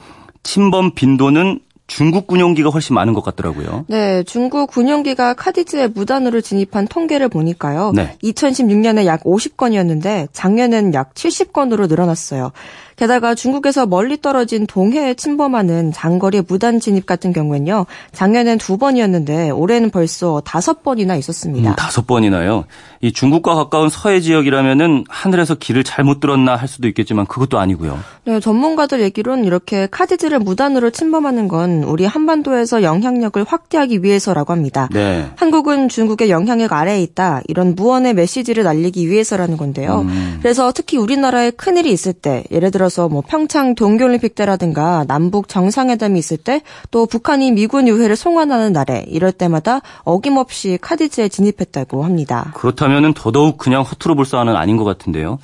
침범 0.43 0.91
빈도는 0.93 1.59
중국 1.87 2.27
군용기가 2.27 2.69
훨씬 2.69 2.93
많은 2.95 3.13
것 3.13 3.23
같더라고요. 3.23 3.85
네, 3.87 4.23
중국 4.23 4.69
군용기가 4.69 5.33
카디즈에 5.33 5.87
무단으로 5.87 6.41
진입한 6.41 6.87
통계를 6.87 7.29
보니까요. 7.29 7.93
네. 7.95 8.17
2016년에 8.23 9.05
약 9.05 9.23
50건이었는데 9.23 10.27
작년엔 10.33 10.93
약 10.93 11.13
70건으로 11.13 11.87
늘어났어요. 11.87 12.51
게다가 12.97 13.35
중국에서 13.35 13.85
멀리 13.85 14.19
떨어진 14.19 14.65
동해에 14.65 15.13
침범하는 15.13 15.91
장거리 15.93 16.41
무단 16.47 16.79
진입 16.79 17.05
같은 17.05 17.31
경우엔요. 17.31 17.85
작년엔 18.11 18.57
두 18.57 18.77
번이었는데 18.77 19.51
올해는 19.51 19.91
벌써 19.91 20.41
다섯 20.43 20.81
번이나 20.83 21.15
있었습니다. 21.15 21.69
음, 21.69 21.75
다섯 21.75 22.07
번이나요? 22.07 22.65
이 23.01 23.13
중국과 23.13 23.53
가까운 23.53 23.89
서해 23.89 24.19
지역이라면은 24.19 25.03
하늘에서 25.07 25.53
길을 25.53 25.83
잘못 25.83 26.19
들었나 26.19 26.55
할 26.55 26.67
수도 26.67 26.87
있겠지만 26.87 27.27
그것도 27.27 27.59
아니고요. 27.59 27.99
네, 28.25 28.39
전문가들 28.39 29.01
얘기론 29.01 29.45
이렇게 29.45 29.87
카디즈를 29.91 30.39
무단으로 30.39 30.89
침범하는 30.89 31.47
건 31.47 31.83
우리 31.83 32.03
한반도에서 32.03 32.81
영향력을 32.81 33.43
확대하기 33.47 34.01
위해서라고 34.01 34.53
합니다. 34.53 34.89
네. 34.91 35.27
한국은 35.35 35.87
중국의 35.87 36.31
영향력 36.31 36.73
아래에 36.73 37.03
있다. 37.03 37.41
이런 37.47 37.75
무언의 37.75 38.15
메시지를 38.15 38.63
날리기 38.63 39.07
위해서라는 39.07 39.55
건데요. 39.55 40.01
음. 40.07 40.39
그래서 40.41 40.71
특히 40.73 40.97
우리나라에 40.97 41.51
큰 41.51 41.77
일이 41.77 41.91
있을 41.91 42.13
때 42.13 42.43
예를 42.51 42.71
들어 42.71 42.86
들어서 42.87 43.09
뭐 43.09 43.21
평창 43.25 43.75
동계올림픽 43.75 44.35
때라든가 44.35 45.05
남북 45.07 45.47
정상회담이 45.47 46.17
있을 46.19 46.37
때 46.37 46.61
또 46.91 47.05
북한이 47.05 47.51
미군 47.51 47.87
유해를 47.87 48.15
송환하는 48.15 48.73
날에 48.73 49.05
이럴 49.07 49.31
때마다 49.31 49.81
어김없이 50.03 50.77
카디즈에 50.81 51.29
진입했다고 51.29 52.03
합니다. 52.03 52.51
그렇다면은 52.55 53.13
더더욱 53.13 53.57
그냥 53.57 53.83
허투루 53.83 54.15
볼 54.15 54.25
사안은 54.25 54.55
아닌 54.55 54.77
것 54.77 54.83
같은데요. 54.83 55.39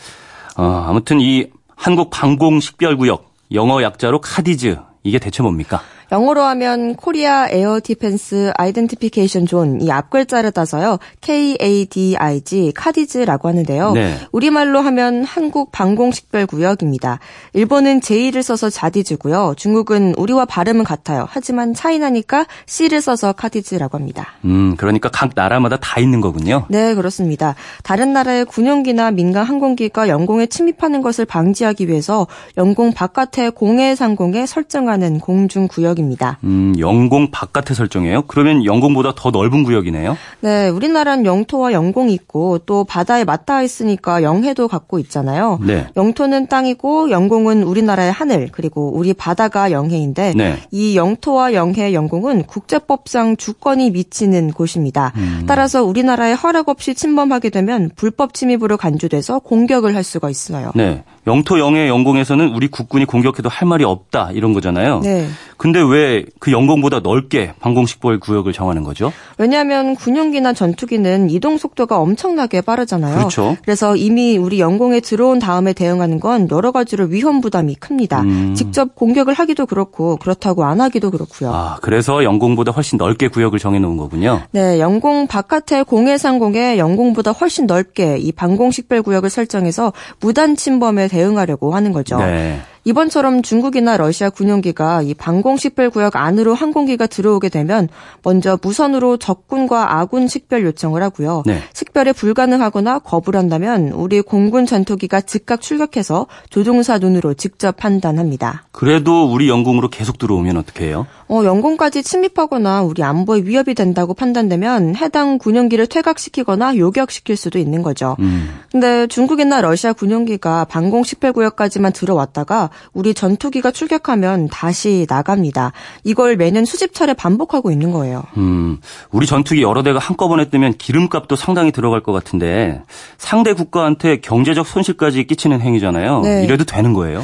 어, 0.57 0.85
아무튼 0.87 1.19
이 1.19 1.47
한국 1.75 2.09
방공 2.09 2.59
식별구역 2.59 3.33
영어 3.53 3.83
약자로 3.83 4.21
카디즈 4.21 4.77
이게 5.03 5.19
대체 5.19 5.43
뭡니까? 5.43 5.81
영어로 6.13 6.43
하면 6.43 6.95
Korea 6.95 7.49
Air 7.49 7.81
Defense 7.83 8.51
Identification 8.55 9.45
Zone 9.45 9.63
이 9.81 9.91
앞글자를 9.91 10.51
따서요. 10.51 10.97
KADIZ 11.21 12.71
카디즈라고 12.75 13.47
하는데요. 13.47 13.91
네. 13.93 14.15
우리말로 14.31 14.79
하면 14.81 15.23
한국 15.23 15.71
방공식별 15.71 16.45
구역입니다. 16.45 17.19
일본은 17.53 18.01
J를 18.01 18.43
써서 18.43 18.69
자디즈고요. 18.69 19.55
중국은 19.57 20.13
우리와 20.17 20.45
발음은 20.45 20.83
같아요. 20.83 21.25
하지만 21.29 21.73
차이나니까 21.73 22.45
C를 22.65 23.01
써서 23.01 23.33
카디즈라고 23.33 23.97
합니다. 23.97 24.27
음, 24.45 24.75
그러니까 24.77 25.09
각 25.09 25.31
나라마다 25.35 25.77
다 25.77 25.99
있는 25.99 26.21
거군요. 26.21 26.65
네, 26.69 26.93
그렇습니다. 26.93 27.55
다른 27.83 28.13
나라의 28.13 28.45
군용기나 28.45 29.11
민간 29.11 29.45
항공기가 29.45 30.07
영공에 30.07 30.45
침입하는 30.45 31.01
것을 31.01 31.25
방지하기 31.25 31.87
위해서 31.87 32.27
영공 32.57 32.93
바깥의 32.93 33.51
공해 33.51 33.95
상공에 33.95 34.45
설정하는 34.45 35.19
공중 35.19 35.67
구역입니다. 35.67 36.02
구역입니다. 36.03 36.39
음, 36.43 36.75
영공 36.77 37.31
바깥에 37.31 37.73
설정해요? 37.73 38.23
그러면 38.27 38.65
영공보다 38.65 39.13
더 39.15 39.31
넓은 39.31 39.63
구역이네요? 39.63 40.17
네, 40.41 40.69
우리나라는 40.69 41.25
영토와 41.25 41.71
영공이 41.71 42.13
있고 42.13 42.59
또 42.65 42.83
바다에 42.83 43.23
맞닿아 43.23 43.63
있으니까 43.63 44.23
영해도 44.23 44.67
갖고 44.67 44.99
있잖아요. 44.99 45.59
네. 45.65 45.87
영토는 45.95 46.47
땅이고 46.47 47.09
영공은 47.09 47.63
우리나라의 47.63 48.11
하늘 48.11 48.49
그리고 48.51 48.91
우리 48.93 49.13
바다가 49.13 49.71
영해인데 49.71 50.33
네. 50.35 50.59
이 50.71 50.95
영토와 50.97 51.53
영해, 51.53 51.93
영공은 51.93 52.43
국제법상 52.43 53.37
주권이 53.37 53.91
미치는 53.91 54.51
곳입니다. 54.51 55.13
음. 55.15 55.45
따라서 55.47 55.83
우리나라에 55.83 56.33
허락 56.33 56.69
없이 56.69 56.93
침범하게 56.93 57.49
되면 57.49 57.89
불법 57.95 58.33
침입으로 58.33 58.77
간주돼서 58.77 59.39
공격을 59.39 59.95
할 59.95 60.03
수가 60.03 60.29
있어요. 60.29 60.71
네. 60.75 61.03
영토 61.27 61.59
영해 61.59 61.87
영공에서는 61.87 62.53
우리 62.53 62.67
국군이 62.67 63.05
공격해도 63.05 63.49
할 63.49 63.67
말이 63.67 63.83
없다 63.83 64.31
이런 64.33 64.53
거잖아요. 64.53 65.01
네. 65.01 65.27
근데 65.57 65.79
왜 65.81 66.25
그 66.43 66.51
영공보다 66.51 66.99
넓게 66.99 67.53
방공식별 67.61 68.19
구역을 68.19 68.51
정하는 68.51 68.83
거죠? 68.83 69.13
왜냐하면 69.37 69.95
군용기나 69.95 70.51
전투기는 70.51 71.29
이동 71.29 71.57
속도가 71.57 71.97
엄청나게 71.99 72.59
빠르잖아요. 72.59 73.15
그렇죠. 73.15 73.55
그래서 73.63 73.95
이미 73.95 74.37
우리 74.37 74.59
영공에 74.59 74.99
들어온 74.99 75.39
다음에 75.39 75.71
대응하는 75.71 76.19
건 76.19 76.49
여러 76.51 76.73
가지로 76.73 77.05
위험 77.05 77.39
부담이 77.39 77.75
큽니다. 77.75 78.23
음. 78.23 78.55
직접 78.55 78.93
공격을 78.95 79.33
하기도 79.35 79.65
그렇고 79.65 80.17
그렇다고 80.17 80.65
안 80.65 80.81
하기도 80.81 81.11
그렇고요. 81.11 81.53
아, 81.53 81.77
그래서 81.81 82.25
영공보다 82.25 82.73
훨씬 82.73 82.97
넓게 82.97 83.29
구역을 83.29 83.57
정해 83.57 83.79
놓은 83.79 83.95
거군요. 83.95 84.41
네, 84.51 84.81
영공 84.81 85.27
바깥의 85.27 85.85
공해상공에 85.85 86.77
영공보다 86.77 87.31
훨씬 87.31 87.67
넓게 87.67 88.17
이 88.17 88.33
방공식별 88.33 89.01
구역을 89.01 89.29
설정해서 89.29 89.93
무단 90.19 90.57
침범에 90.57 91.07
대응하려고 91.13 91.75
하는 91.75 91.93
거죠. 91.93 92.17
네. 92.17 92.59
이번처럼 92.85 93.41
중국이나 93.41 93.97
러시아 93.97 94.29
군용기가 94.29 95.03
이 95.03 95.13
방공 95.13 95.57
식별 95.57 95.89
구역 95.89 96.15
안으로 96.15 96.53
항공기가 96.53 97.07
들어오게 97.07 97.49
되면 97.49 97.87
먼저 98.23 98.57
무선으로 98.61 99.17
적군과 99.17 99.99
아군 99.99 100.27
식별 100.27 100.63
요청을 100.65 101.01
하고요. 101.01 101.43
네. 101.45 101.61
식별이 101.73 102.13
불가능하거나 102.13 102.99
거부를 102.99 103.39
한다면 103.39 103.89
우리 103.89 104.21
공군 104.21 104.65
전투기가 104.65 105.21
즉각 105.21 105.61
출격해서 105.61 106.27
조종사 106.49 106.97
눈으로 106.97 107.33
직접 107.33 107.77
판단합니다. 107.77 108.65
그래도 108.71 109.31
우리 109.31 109.49
영공으로 109.49 109.89
계속 109.89 110.17
들어오면 110.17 110.57
어떻게 110.57 110.87
해요? 110.87 111.07
어, 111.29 111.43
영공까지 111.45 112.03
침입하거나 112.03 112.83
우리 112.83 113.01
안보에 113.01 113.41
위협이 113.43 113.75
된다고 113.75 114.13
판단되면 114.13 114.95
해당 114.95 115.37
군용기를 115.37 115.87
퇴각시키거나 115.87 116.77
요격시킬 116.77 117.37
수도 117.37 117.59
있는 117.59 117.81
거죠. 117.81 118.17
음. 118.19 118.49
근데 118.71 119.07
중국이나 119.07 119.61
러시아 119.61 119.93
군용기가 119.93 120.65
방공 120.65 121.03
식별 121.03 121.33
구역까지만 121.33 121.93
들어왔다가 121.93 122.69
우리 122.93 123.13
전투기가 123.13 123.71
출격하면 123.71 124.49
다시 124.49 125.05
나갑니다. 125.09 125.71
이걸 126.03 126.35
매년 126.35 126.65
수십 126.65 126.93
차례 126.93 127.13
반복하고 127.13 127.71
있는 127.71 127.91
거예요. 127.91 128.23
음, 128.37 128.79
우리 129.11 129.25
전투기 129.25 129.61
여러 129.61 129.83
대가 129.83 129.99
한꺼번에 129.99 130.49
뜨면 130.49 130.73
기름값도 130.77 131.35
상당히 131.35 131.71
들어갈 131.71 132.01
것 132.01 132.11
같은데 132.11 132.81
상대 133.17 133.53
국가한테 133.53 134.19
경제적 134.19 134.67
손실까지 134.67 135.25
끼치는 135.25 135.61
행위잖아요. 135.61 136.21
네. 136.21 136.43
이래도 136.43 136.63
되는 136.63 136.93
거예요? 136.93 137.23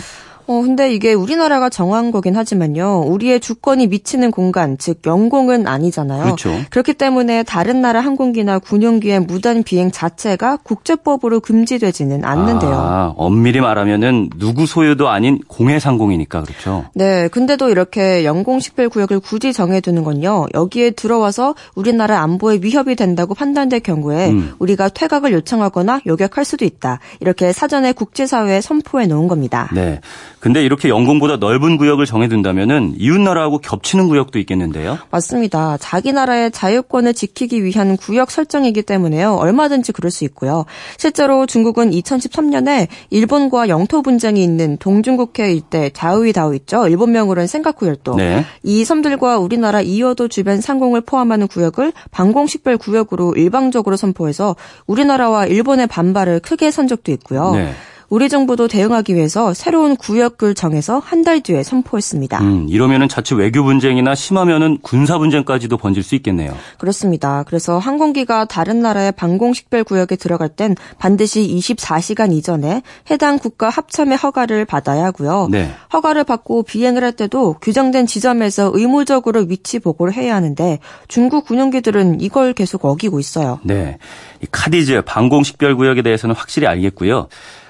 어, 0.50 0.64
근데 0.64 0.92
이게 0.92 1.14
우리나라가 1.14 1.70
정한 1.70 2.10
거긴 2.10 2.36
하지만요. 2.36 3.02
우리의 3.02 3.40
주권이 3.40 3.86
미치는 3.86 4.32
공간, 4.32 4.80
즉 4.80 5.02
영공은 5.06 5.68
아니잖아요. 5.68 6.24
그렇죠. 6.24 6.50
그렇기 6.72 6.96
때문에 6.96 7.44
다른 7.44 7.82
나라 7.82 8.00
항공기나 8.02 8.58
군용기의 8.58 9.20
무단 9.20 9.62
비행 9.62 9.92
자체가 9.92 10.58
국제법으로 10.64 11.40
금지되지는 11.42 12.26
않는데요. 12.26 12.74
아, 12.74 13.14
엄밀히 13.16 13.62
말하면은 13.62 14.32
누구 14.40 14.66
소유도 14.66 15.08
아닌 15.10 15.40
공해 15.48 15.78
상공이니까 15.80 16.42
그렇죠. 16.42 16.86
네, 16.96 17.28
근데도 17.28 17.70
이렇게 17.70 18.26
영공 18.26 18.60
식별 18.60 18.90
구역을 18.90 19.20
굳이 19.20 19.54
정해두는 19.54 20.04
건요. 20.04 20.48
여기에 20.56 20.92
들어와서 20.92 21.54
우리나라 21.76 22.22
안보에 22.22 22.58
위협이 22.64 22.96
된다고 22.96 23.36
판단될 23.36 23.82
경우에 23.82 24.32
음. 24.32 24.54
우리가 24.58 24.90
퇴각을 24.90 25.32
요청하거나 25.32 26.02
요격할 26.08 26.44
수도 26.44 26.66
있다. 26.66 26.98
이렇게 27.20 27.54
사전에 27.54 27.92
국제사회에 27.92 28.62
선포해 28.62 29.06
놓은 29.06 29.28
겁니다. 29.28 29.70
네. 29.76 30.02
근데 30.40 30.64
이렇게 30.64 30.90
영공보다 30.90 31.38
넓은 31.38 31.78
구역을 31.78 32.06
정해둔다면은 32.06 32.96
이웃 32.98 33.20
나라하고 33.20 33.60
겹치는 33.60 34.08
구역도 34.08 34.40
있겠는데요? 34.40 34.98
맞습니다. 35.12 35.78
자기 35.78 36.14
나라의 36.14 36.52
자유권을 36.52 37.14
지키기 37.14 37.64
위한 37.64 37.98
구역 37.98 38.32
설정이기 38.32 38.84
때문에요. 38.84 39.34
얼마든지 39.36 39.92
그럴 39.92 40.12
수 40.12 40.24
있고요. 40.26 40.66
실제로 40.98 41.46
중국은 41.46 41.92
2013년에 41.92 42.88
일본과 43.10 43.68
영토 43.68 44.02
분쟁이 44.02 44.44
있는 44.44 44.78
동중국해 44.78 45.52
일대 45.54 45.90
자우이다오 45.90 46.54
있죠. 46.56 46.88
일본명으로는 46.88 47.48
생가쿠 47.48 47.88
열도. 47.88 48.16
네. 48.16 48.46
이 48.64 48.86
섬들과 48.86 49.40
우리나라 49.40 49.82
이어도 49.82 50.28
주변 50.30 50.62
상공을 50.62 51.02
포함하는 51.02 51.48
구역을 51.48 51.92
방공식별 52.12 52.78
구역으로 52.78 53.36
일방적으로 53.36 53.98
선포해서 53.98 54.56
우리나라와 54.88 55.48
일본의 55.48 55.88
반발을 55.88 56.40
크게 56.40 56.72
산 56.72 56.88
적도 56.88 57.12
있고요. 57.12 57.52
네. 57.52 57.74
우리 58.10 58.28
정부도 58.28 58.68
대응하기 58.68 59.14
위해서 59.16 59.54
새로운 59.54 59.96
구역을 59.96 60.56
정해서 60.56 61.00
한 61.00 61.20
달 61.20 61.42
뒤에 61.42 61.64
선포했습니다. 61.64 62.40
음, 62.40 62.66
이러면은 62.70 63.10
자칫 63.10 63.36
외교 63.36 63.62
분쟁이나 63.64 64.16
심하면은 64.16 64.78
군사 64.82 65.18
분쟁까지도 65.18 65.76
번질 65.78 66.02
수 66.02 66.16
있겠네요. 66.16 66.56
그렇습니다. 66.78 67.44
그래서 67.46 67.78
항공기가 67.78 68.46
다른 68.46 68.80
나라의 68.80 69.12
방공 69.12 69.54
식별 69.54 69.84
구역에 69.84 70.16
들어갈 70.16 70.48
땐 70.48 70.76
반드시 70.98 71.42
24시간 71.42 72.32
이전에 72.32 72.84
해당 73.12 73.38
국가 73.38 73.68
합참의 73.70 74.18
허가를 74.18 74.64
받아야 74.64 75.06
하고요. 75.08 75.50
네. 75.52 75.70
허가를 75.92 76.24
받고 76.24 76.64
비행을 76.64 77.04
할 77.04 77.12
때도 77.12 77.56
규정된 77.62 78.08
지점에서 78.08 78.72
의무적으로 78.74 79.42
위치 79.42 79.80
보고를 79.80 80.14
해야 80.14 80.36
하는데 80.36 80.80
중국 81.10 81.46
군용기들은 81.46 82.22
이걸 82.22 82.54
계속 82.54 82.86
어기고 82.86 83.20
있어요. 83.20 83.60
네. 83.64 83.98
이 84.42 84.48
카디즈 84.50 85.02
방공 85.06 85.44
식별 85.44 85.76
구역에 85.76 86.02
대해서는 86.02 86.34
확실히 86.34 86.66
알겠고요. 86.66 87.28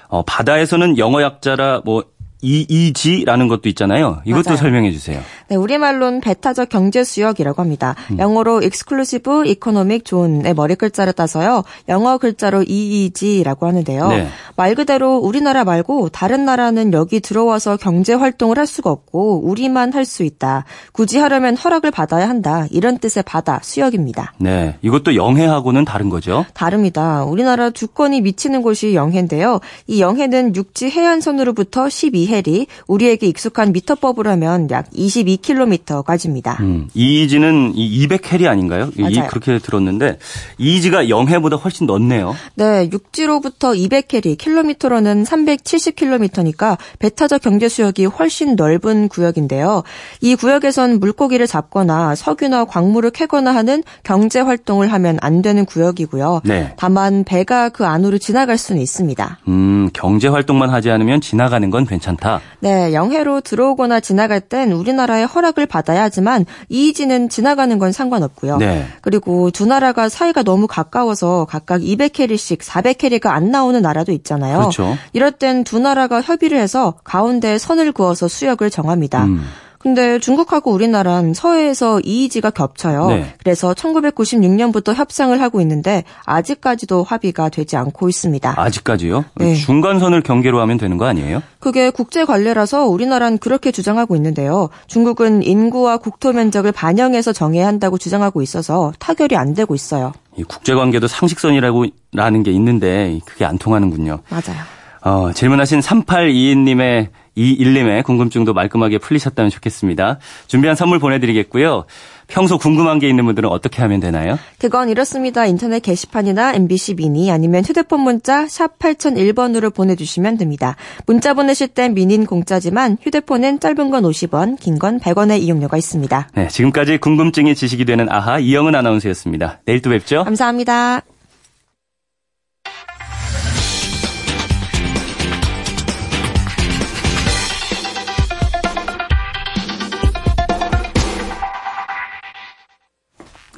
어, 0.10 0.24
바다에서는 0.24 0.98
영어 0.98 1.22
약자라 1.22 1.82
뭐 1.86 2.04
EEG라는 2.42 3.48
것도 3.48 3.70
있잖아요. 3.70 4.22
이것도 4.26 4.44
맞아요. 4.52 4.58
설명해 4.58 4.92
주세요. 4.92 5.20
네, 5.50 5.56
우리말로는 5.56 6.22
배타적 6.22 6.70
경제 6.70 7.04
수역이라고 7.04 7.62
합니다. 7.62 7.96
음. 8.12 8.20
영어로 8.20 8.62
Exclusive 8.64 9.50
Economic 9.50 10.04
Zone의 10.06 10.54
머리 10.54 10.76
글자를 10.76 11.14
따서요. 11.14 11.64
영어 11.88 12.18
글자로 12.18 12.64
EEG라고 12.68 13.68
하는데요. 13.68 14.08
네. 14.10 14.28
말 14.56 14.76
그대로 14.76 15.18
우리나라 15.18 15.64
말고 15.64 16.10
다른 16.10 16.46
나라는 16.46 16.94
여기 16.94 17.20
들어와서 17.20 17.78
경제 17.78 18.14
활동을 18.14 18.58
할 18.58 18.68
수가 18.68 18.92
없고 18.92 19.42
우리만 19.48 19.94
할 19.94 20.10
수 20.10 20.24
있다. 20.24 20.66
굳이 20.92 21.20
하려면 21.20 21.56
허락을 21.56 21.92
받아야 21.92 22.28
한다. 22.28 22.66
이런 22.72 22.98
뜻의 22.98 23.22
바다 23.28 23.60
수역입니다. 23.62 24.34
네, 24.40 24.76
이것도 24.82 25.14
영해하고는 25.16 25.86
다른 25.86 26.10
거죠? 26.10 26.46
다릅니다. 26.56 27.24
우리나라 27.26 27.70
주권이 27.70 28.22
미치는 28.22 28.64
곳이 28.64 28.96
영해인데요. 28.96 29.60
이 29.86 30.02
영해는 30.02 30.56
육지 30.56 30.90
해안선으로부터 30.90 31.90
12 31.90 32.28
해리, 32.30 32.68
우리에게 32.88 33.28
익숙한 33.28 33.72
미터법으로 33.74 34.30
하면 34.32 34.70
약 34.72 34.90
22km까지입니다. 34.92 36.60
음, 36.62 36.88
이지는 36.94 37.74
200해리 37.74 38.48
아닌가요? 38.48 38.90
맞아요. 38.98 39.28
그렇게 39.30 39.60
들었는데 39.60 40.20
이지가 40.58 41.10
영해보다 41.10 41.58
훨씬 41.58 41.88
넓네요. 41.88 42.36
네, 42.56 42.90
육지로부터 42.92 43.72
200해리, 43.72 44.38
킬로미터로는 44.38 45.24
370km니까 45.24 46.78
배타적 47.00 47.42
경제 47.42 47.68
수역이 47.70 48.06
훨씬 48.06 48.56
넓은 48.56 49.08
구역인데요. 49.10 49.84
이 50.22 50.36
구역에선 50.36 51.00
물고기를 51.00 51.48
잡거나 51.48 52.16
석유나 52.16 52.66
광물을 52.66 53.10
캐거나 53.12 53.54
하는 53.54 53.84
경제 54.04 54.40
활동을 54.40 54.92
하면 54.94 55.18
안 55.22 55.42
되는 55.42 55.66
구역이고요. 55.66 56.42
네. 56.46 56.74
다만 56.78 57.24
배가 57.24 57.70
그 57.70 57.86
안으로 57.86 58.18
지나갈 58.18 58.58
수는 58.58 58.82
있습니다. 58.82 59.40
음, 59.48 59.90
경제 59.94 60.28
활동만 60.28 60.70
하지 60.70 60.90
않으면 60.92 61.22
지나가는 61.22 61.70
건 61.70 61.86
괜찮다. 61.86 62.19
네, 62.60 62.94
영해로 62.94 63.42
들어오거나 63.42 64.00
지나갈 64.00 64.42
땐 64.42 64.72
우리나라의 64.72 65.26
허락을 65.26 65.66
받아야 65.66 66.04
하지만 66.04 66.46
이지는 66.68 67.30
지나가는 67.30 67.78
건 67.80 67.92
상관없고요. 67.92 68.58
네. 68.58 68.86
그리고 69.02 69.52
두 69.52 69.66
나라가 69.66 70.10
사이가 70.10 70.44
너무 70.44 70.68
가까워서 70.68 71.46
각각 71.50 71.82
200캐리씩 71.82 72.60
400캐리가 72.60 73.28
안 73.28 73.52
나오는 73.52 73.82
나라도 73.82 74.12
있잖아요. 74.12 74.60
그렇죠. 74.60 74.98
이럴 75.14 75.32
땐 75.32 75.64
두 75.64 75.80
나라가 75.80 76.22
협의를 76.22 76.58
해서 76.58 76.96
가운데 77.04 77.58
선을 77.58 77.92
그어서 77.92 78.28
수역을 78.28 78.70
정합니다. 78.70 79.26
음. 79.26 79.44
근데 79.80 80.20
중국하고 80.20 80.72
우리나라는 80.72 81.34
서해에서 81.34 82.02
이의지가 82.02 82.50
겹쳐요. 82.52 83.08
네. 83.08 83.34
그래서 83.40 83.74
1996년부터 83.74 84.94
협상을 84.94 85.40
하고 85.42 85.62
있는데 85.62 86.04
아직까지도 86.26 87.04
합의가 87.04 87.48
되지 87.48 87.78
않고 87.78 88.10
있습니다. 88.10 88.56
아직까지요? 88.58 89.24
네. 89.36 89.56
중간선을 89.56 90.22
경계로 90.22 90.60
하면 90.60 90.78
되는 90.78 90.98
거 90.98 91.06
아니에요? 91.06 91.42
그게 91.60 91.92
국제 91.92 92.26
관례라서 92.26 92.88
우리나라는 92.88 93.38
그렇게 93.38 93.72
주장하고 93.72 94.18
있는데요. 94.18 94.70
중국은 94.88 95.44
인구와 95.44 95.98
국토 95.98 96.34
면적을 96.34 96.74
반영해서 96.74 97.32
정해야 97.32 97.66
한다고 97.66 97.98
주장하고 97.98 98.42
있어서 98.42 98.92
타결이 99.00 99.38
안 99.38 99.54
되고 99.54 99.74
있어요. 99.76 100.12
이 100.36 100.44
국제 100.44 100.76
관계도 100.76 101.08
상식선이라고 101.08 101.86
라는 102.14 102.44
게 102.44 102.52
있는데 102.52 103.20
그게 103.26 103.46
안 103.46 103.58
통하는군요. 103.58 104.20
맞아요. 104.30 104.62
어, 105.02 105.32
질문하신 105.32 105.80
3822님의 105.80 107.08
이일님의 107.36 108.04
궁금증도 108.04 108.54
말끔하게 108.54 108.98
풀리셨다면 108.98 109.50
좋겠습니다. 109.50 110.20
준비한 110.48 110.76
선물 110.76 111.00
보내드리겠고요. 111.00 111.86
평소 112.28 112.58
궁금한 112.60 113.00
게 113.00 113.10
있는 113.10 113.26
분들은 113.26 113.50
어떻게 113.50 113.82
하면 113.82 114.00
되나요? 114.00 114.38
그건 114.60 114.90
이렇습니다. 114.90 115.46
인터넷 115.48 115.80
게시판이나 115.80 116.54
MBC 116.54 116.96
미니 116.96 117.32
아니면 117.32 117.64
휴대폰 117.64 118.02
문자 118.02 118.48
샵 118.48 118.78
8001번으로 118.78 119.74
보내주시면 119.74 120.38
됩니다. 120.38 120.76
문자 121.08 121.34
보내실 121.34 121.70
땐 121.70 121.94
미니는 121.96 122.26
공짜지만 122.28 122.98
휴대폰은 123.02 123.60
짧은 123.60 123.90
건 123.90 124.04
50원, 124.04 124.60
긴 124.60 124.78
건 124.80 125.00
100원의 125.00 125.42
이용료가 125.42 125.76
있습니다. 125.78 126.30
네, 126.36 126.48
지금까지 126.48 127.00
궁금증이 127.00 127.56
지식이 127.56 127.86
되는 127.86 128.08
아하 128.10 128.40
이영은 128.40 128.76
아나운서였습니다. 128.76 129.60
내일 129.66 129.82
또 129.82 129.90
뵙죠. 129.90 130.24
감사합니다. 130.24 131.02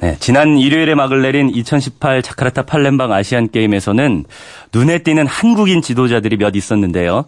네, 0.02 0.16
지난 0.18 0.58
일요일에 0.58 0.96
막을 0.96 1.22
내린 1.22 1.48
2018 1.48 2.22
자카르타 2.22 2.62
팔렘방 2.62 3.12
아시안 3.12 3.48
게임에서는 3.48 4.24
눈에 4.74 4.98
띄는 5.04 5.28
한국인 5.28 5.80
지도자들이 5.80 6.38
몇 6.38 6.56
있었는데요. 6.56 7.26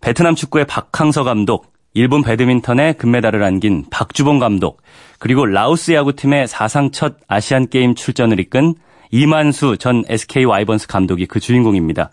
베트남 0.00 0.34
축구의 0.34 0.64
박항서 0.64 1.22
감독, 1.24 1.74
일본 1.92 2.22
배드민턴의 2.22 2.94
금메달을 2.94 3.42
안긴 3.42 3.84
박주봉 3.90 4.38
감독, 4.38 4.80
그리고 5.18 5.44
라오스 5.44 5.92
야구팀의 5.92 6.48
사상 6.48 6.92
첫 6.92 7.16
아시안 7.28 7.68
게임 7.68 7.94
출전을 7.94 8.40
이끈 8.40 8.74
이만수 9.10 9.76
전 9.78 10.02
SK 10.08 10.46
와이번스 10.46 10.86
감독이 10.86 11.26
그 11.26 11.40
주인공입니다. 11.40 12.08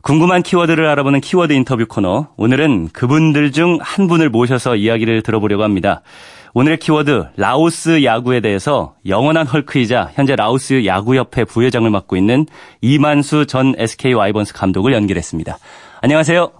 궁금한 0.00 0.42
키워드를 0.42 0.86
알아보는 0.86 1.20
키워드 1.20 1.52
인터뷰 1.52 1.84
코너. 1.86 2.28
오늘은 2.38 2.88
그분들 2.94 3.52
중 3.52 3.78
한 3.82 4.06
분을 4.06 4.30
모셔서 4.30 4.76
이야기를 4.76 5.22
들어보려고 5.22 5.62
합니다. 5.62 6.00
오늘의 6.58 6.78
키워드 6.78 7.26
라오스 7.36 8.02
야구에 8.02 8.40
대해서 8.40 8.94
영원한 9.06 9.46
헐크이자 9.46 10.12
현재 10.14 10.34
라오스 10.36 10.86
야구협회 10.86 11.44
부회장을 11.44 11.90
맡고 11.90 12.16
있는 12.16 12.46
이만수 12.80 13.44
전 13.44 13.74
SK 13.76 14.14
와이번스 14.14 14.54
감독을 14.54 14.94
연결했습니다. 14.94 15.58
안녕하세요. 16.00 16.50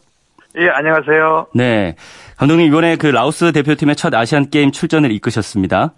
예, 0.59 0.69
안녕하세요. 0.69 1.47
네. 1.55 1.95
감독님 2.37 2.67
이번에 2.67 2.97
그 2.97 3.07
라오스 3.07 3.53
대표팀의 3.53 3.97
첫 3.97 4.13
아시안 4.13 4.51
게임 4.51 4.71
출전을 4.71 5.13
이끄셨습니다. 5.13 5.95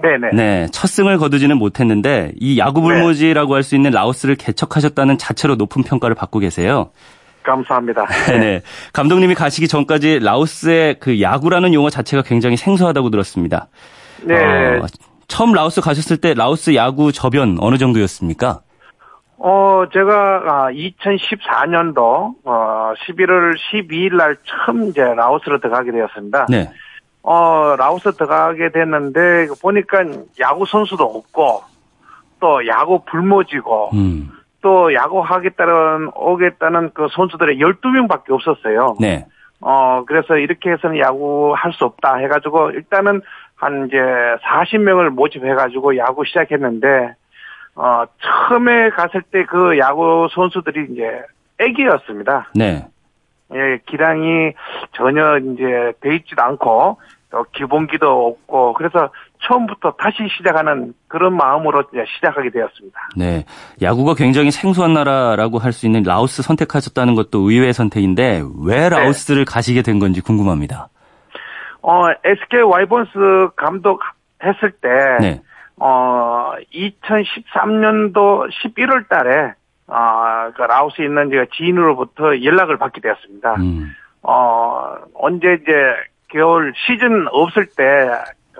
네네. 0.00 0.30
네. 0.32 0.66
첫 0.70 0.86
승을 0.86 1.18
거두지는 1.18 1.56
못했는데 1.56 2.30
이 2.38 2.56
야구 2.56 2.82
불모지라고 2.82 3.48
네. 3.48 3.54
할수 3.54 3.74
있는 3.74 3.90
라오스를 3.90 4.36
개척하셨다는 4.36 5.18
자체로 5.18 5.56
높은 5.56 5.82
평가를 5.82 6.14
받고 6.14 6.38
계세요. 6.38 6.92
감사합니다. 7.42 8.06
네. 8.38 8.62
감독님이 8.92 9.34
가시기 9.34 9.68
전까지 9.68 10.20
라오스의 10.20 11.00
그 11.00 11.20
야구라는 11.20 11.74
용어 11.74 11.90
자체가 11.90 12.22
굉장히 12.22 12.56
생소하다고 12.56 13.10
들었습니다. 13.10 13.68
네. 14.22 14.34
어, 14.34 14.86
처음 15.28 15.52
라오스 15.52 15.80
가셨을 15.80 16.18
때 16.18 16.34
라오스 16.34 16.74
야구 16.74 17.12
저변 17.12 17.56
어느 17.60 17.78
정도였습니까? 17.78 18.60
어, 19.38 19.84
제가 19.92 20.68
2014년도 20.72 22.34
아, 22.44 22.50
어, 22.50 22.94
11월 23.06 23.54
12일 23.72 24.16
날 24.16 24.36
처음 24.44 24.88
이제 24.88 25.00
라오스로 25.00 25.60
들어가게 25.60 25.92
되었습니다. 25.92 26.46
네. 26.50 26.70
어, 27.22 27.74
라오스 27.78 28.12
들어가게 28.12 28.70
됐는데 28.70 29.48
보니까 29.62 30.04
야구 30.40 30.66
선수도 30.66 31.04
없고 31.04 31.62
또 32.40 32.66
야구 32.66 33.02
불모지고 33.04 33.90
음. 33.94 34.30
또 34.62 34.92
야구 34.94 35.20
하겠다는 35.20 36.10
오겠다는 36.14 36.90
그 36.94 37.08
선수들의 37.12 37.58
12명밖에 37.58 38.30
없었어요. 38.30 38.96
네. 39.00 39.26
어, 39.60 40.04
그래서 40.06 40.36
이렇게 40.36 40.70
해서는 40.70 40.98
야구 40.98 41.54
할 41.56 41.72
수 41.72 41.84
없다 41.84 42.16
해가지고 42.16 42.70
일단은 42.70 43.22
한 43.56 43.86
이제 43.86 43.96
40명을 43.96 45.10
모집해가지고 45.10 45.96
야구 45.98 46.24
시작했는데, 46.24 47.14
어, 47.74 48.04
처음에 48.22 48.90
갔을 48.90 49.22
때 49.22 49.44
그 49.44 49.78
야구 49.78 50.28
선수들이 50.32 50.88
이제 50.92 51.22
애기였습니다. 51.58 52.50
네. 52.54 52.86
예, 53.54 53.78
기량이 53.86 54.52
전혀 54.92 55.38
이제 55.38 55.92
돼 56.00 56.16
있지도 56.16 56.42
않고, 56.42 56.98
또 57.30 57.44
기본기도 57.52 58.26
없고, 58.28 58.72
그래서 58.74 59.10
처음부터 59.42 59.92
다시 59.98 60.18
시작하는 60.36 60.92
그런 61.08 61.34
마음으로 61.36 61.82
시작하게 62.16 62.50
되었습니다. 62.50 63.08
네. 63.16 63.44
야구가 63.80 64.14
굉장히 64.14 64.50
생소한 64.50 64.92
나라라고 64.92 65.58
할 65.58 65.72
수 65.72 65.86
있는 65.86 66.02
라오스 66.02 66.42
선택하셨다는 66.42 67.14
것도 67.14 67.48
의외의 67.50 67.72
선택인데 67.72 68.42
왜 68.64 68.76
네. 68.76 68.88
라오스를 68.88 69.44
네. 69.44 69.52
가시게 69.52 69.82
된 69.82 69.98
건지 69.98 70.20
궁금합니다. 70.20 70.88
어, 71.82 72.08
SK 72.24 72.62
와이번스 72.62 73.10
감독 73.56 74.02
했을 74.42 74.70
때, 74.72 74.88
네. 75.20 75.40
어, 75.76 76.52
2013년도 76.74 78.50
11월 78.50 79.08
달에, 79.08 79.54
어, 79.86 80.50
그 80.54 80.62
라오스에 80.62 81.04
있는 81.06 81.30
제가 81.30 81.46
지인으로부터 81.54 82.42
연락을 82.42 82.76
받게 82.78 83.00
되었습니다. 83.00 83.54
음. 83.54 83.94
어, 84.22 84.96
언제 85.14 85.54
이제 85.54 85.72
겨울 86.28 86.72
시즌 86.86 87.26
없을 87.30 87.66
때 87.76 87.84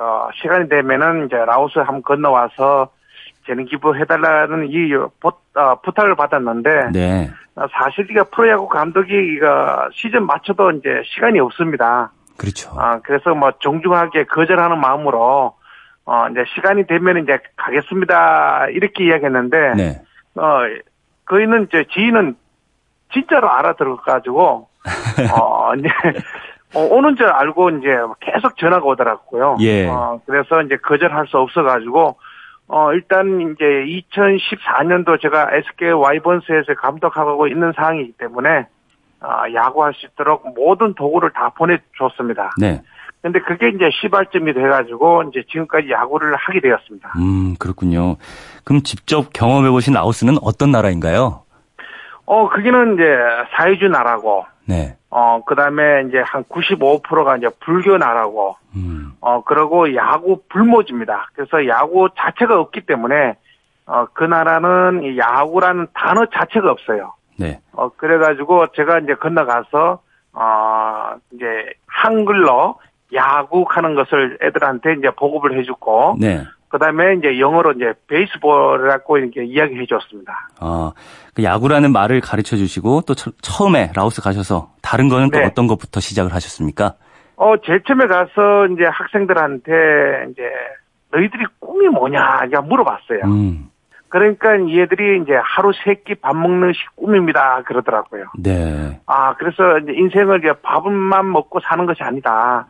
어, 0.01 0.31
시간이 0.41 0.69
되면은 0.69 1.27
이제 1.27 1.37
라오스 1.37 1.79
한번 1.79 2.03
건너와서 2.03 2.91
재능 3.47 3.67
기부해달라는 3.67 4.69
이 4.71 4.93
부, 5.21 5.29
어, 5.55 5.81
부탁을 5.83 6.15
받았는데 6.17 6.91
네. 6.93 7.31
어, 7.57 7.67
사실 7.73 8.11
이가 8.11 8.25
프로야구 8.25 8.69
감독이 8.69 9.13
이거 9.13 9.89
시즌 9.93 10.25
맞춰도 10.25 10.71
이제 10.73 10.89
시간이 11.15 11.39
없습니다. 11.41 12.13
그렇죠. 12.39 12.71
어, 12.71 13.01
그래서 13.05 13.35
뭐 13.35 13.53
정중하게 13.61 14.25
거절하는 14.25 14.81
마음으로 14.81 15.55
어 16.07 16.29
이제 16.31 16.41
시간이 16.55 16.87
되면 16.87 17.23
이제 17.23 17.39
가겠습니다 17.57 18.69
이렇게 18.71 19.05
이야기했는데 19.05 19.75
네. 19.77 20.03
어 20.35 20.63
그이는 21.25 21.69
이제 21.69 21.85
지인은 21.93 22.37
진짜로 23.13 23.51
알아들어 23.51 23.97
가지고 23.97 24.69
어 25.39 25.75
이제 25.75 25.89
어, 26.75 26.81
오는 26.81 27.17
줄 27.17 27.27
알고 27.27 27.71
이제 27.71 27.89
계속 28.21 28.57
전화가 28.57 28.85
오더라고요. 28.87 29.57
예. 29.61 29.89
어, 29.89 30.21
그래서 30.27 30.63
이제 30.63 30.77
거절할 30.77 31.27
수 31.27 31.39
없어가지고, 31.39 32.17
어, 32.69 32.93
일단 32.93 33.41
이제 33.41 33.65
2014년도 33.65 35.21
제가 35.21 35.51
SK 35.53 35.91
와이번스에서 35.91 36.75
감독하고 36.79 37.49
있는 37.49 37.73
상황이기 37.75 38.13
때문에 38.13 38.67
아, 39.21 39.53
야구할 39.53 39.93
수 39.95 40.07
있도록 40.07 40.55
모든 40.55 40.95
도구를 40.95 41.31
다 41.33 41.51
보내줬습니다. 41.51 42.53
네. 42.59 42.81
근데 43.23 43.39
그게 43.41 43.69
이제 43.69 43.91
시발점이 44.01 44.55
돼가지고 44.55 45.25
이제 45.25 45.43
지금까지 45.51 45.91
야구를 45.91 46.37
하게 46.37 46.61
되었습니다. 46.61 47.13
음, 47.19 47.55
그렇군요. 47.59 48.17
그럼 48.65 48.83
직접 48.83 49.33
경험해보신 49.35 49.93
라오스는 49.93 50.37
어떤 50.43 50.71
나라인가요? 50.71 51.43
어, 52.25 52.49
거기는 52.49 52.95
이제 52.95 53.05
사회주 53.55 53.89
나라고. 53.89 54.47
네. 54.67 54.97
어, 55.11 55.43
그 55.45 55.55
다음에 55.55 56.05
이제 56.09 56.19
한 56.25 56.45
95%가 56.45 57.37
이제 57.37 57.49
불교 57.61 57.99
나라고. 57.99 58.57
음. 58.77 59.13
어, 59.21 59.43
그리고 59.43 59.95
야구 59.95 60.43
불모지입니다. 60.49 61.31
그래서 61.35 61.67
야구 61.67 62.09
자체가 62.17 62.59
없기 62.59 62.83
때문에, 62.83 63.35
어, 63.87 64.07
그 64.13 64.25
나라는 64.25 65.17
야구라는 65.17 65.89
단어 65.95 66.27
자체가 66.27 66.71
없어요. 66.71 67.15
네. 67.37 67.61
어, 67.73 67.89
그래가지고 67.89 68.69
제가 68.77 69.01
이제 69.01 69.15
건너가서, 69.15 70.01
어, 70.33 71.13
이제 71.33 71.45
한글로 71.87 72.77
야구 73.13 73.65
하는 73.69 73.97
것을 73.97 74.39
애들한테 74.41 74.95
이제 74.99 75.11
보급을 75.17 75.59
해주고, 75.59 76.19
네. 76.21 76.45
그 76.71 76.79
다음에 76.79 77.15
이제 77.19 77.39
영어로 77.41 77.73
이제 77.73 77.93
베이스볼이라고 78.09 79.19
이렇게 79.19 79.45
이야기해 79.45 79.87
줬습니다. 79.87 80.49
아, 80.61 80.93
그 81.35 81.43
야구라는 81.43 81.93
말을 81.93 82.21
가르쳐 82.21 82.57
주시고 82.57 83.03
또 83.03 83.15
처 83.15 83.67
음에 83.67 83.91
라오스 83.95 84.23
가셔서 84.23 84.71
다른 84.81 85.09
거는 85.09 85.31
또 85.31 85.39
네. 85.41 85.45
어떤 85.47 85.67
것부터 85.67 86.01
시작을 86.01 86.33
하셨습니까? 86.33 86.95
어, 87.37 87.55
제일 87.67 87.83
처음에 87.83 88.07
가서 88.07 88.67
이제 88.73 88.85
학생들한테 88.85 89.73
이제 90.31 90.43
너희들이 91.13 91.45
꿈이 91.59 91.89
뭐냐 91.89 92.41
그냥 92.43 92.69
물어봤어요. 92.69 93.21
음. 93.25 93.67
그러니까 94.09 94.51
얘들이 94.71 95.23
이제 95.23 95.33
하루 95.43 95.73
세 95.85 95.95
끼 96.05 96.15
밥 96.17 96.35
먹는 96.37 96.73
식 96.73 96.97
꿈입니다. 96.97 97.63
그러더라고요. 97.67 98.25
네. 98.39 99.01
아, 99.07 99.35
그래서 99.37 99.79
이제 99.79 99.93
인생을 99.93 100.39
이제 100.41 100.53
밥만 100.63 101.31
먹고 101.31 101.61
사는 101.61 101.87
것이 101.87 102.03
아니다. 102.03 102.67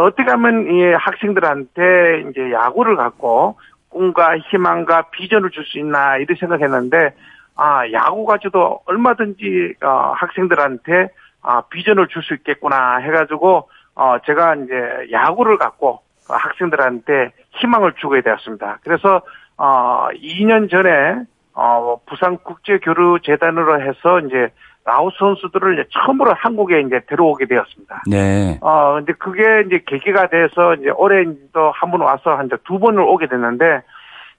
어떻게 0.00 0.30
하면 0.30 0.66
이 0.70 0.92
학생들한테 0.92 2.24
이제 2.30 2.52
야구를 2.52 2.96
갖고 2.96 3.56
꿈과 3.90 4.38
희망과 4.38 5.10
비전을 5.10 5.50
줄 5.50 5.64
수 5.64 5.78
있나 5.78 6.16
이렇게 6.16 6.34
생각했는데 6.38 7.14
아 7.56 7.90
야구 7.92 8.24
가지고도 8.26 8.80
얼마든지 8.86 9.74
어, 9.82 10.12
학생들한테 10.16 11.08
아 11.42 11.62
비전을 11.70 12.08
줄 12.08 12.22
수 12.22 12.34
있겠구나 12.34 12.96
해가지고 12.96 13.68
어 13.94 14.16
제가 14.26 14.56
이제 14.56 15.08
야구를 15.12 15.58
갖고 15.58 16.00
학생들한테 16.28 17.30
희망을 17.52 17.92
주게 18.00 18.20
되었습니다. 18.22 18.78
그래서 18.82 19.22
어 19.56 20.08
2년 20.14 20.68
전에 20.68 21.22
어 21.52 22.00
부산 22.06 22.38
국제교류재단으로 22.38 23.80
해서 23.80 24.18
이제 24.20 24.48
라오스 24.84 25.16
선수들을 25.18 25.86
처음으로 25.90 26.34
한국에 26.34 26.80
이제 26.80 27.00
들어오게 27.08 27.46
되었습니다. 27.46 28.02
네. 28.10 28.58
어, 28.60 28.94
근데 28.96 29.12
그게 29.14 29.62
이제 29.66 29.82
계기가 29.86 30.26
돼서 30.28 30.74
이제 30.74 30.90
올해 30.90 31.24
도한 31.52 31.90
번 31.90 32.02
와서 32.02 32.34
한 32.36 32.48
두 32.64 32.78
번을 32.78 33.00
오게 33.00 33.26
됐는데, 33.28 33.82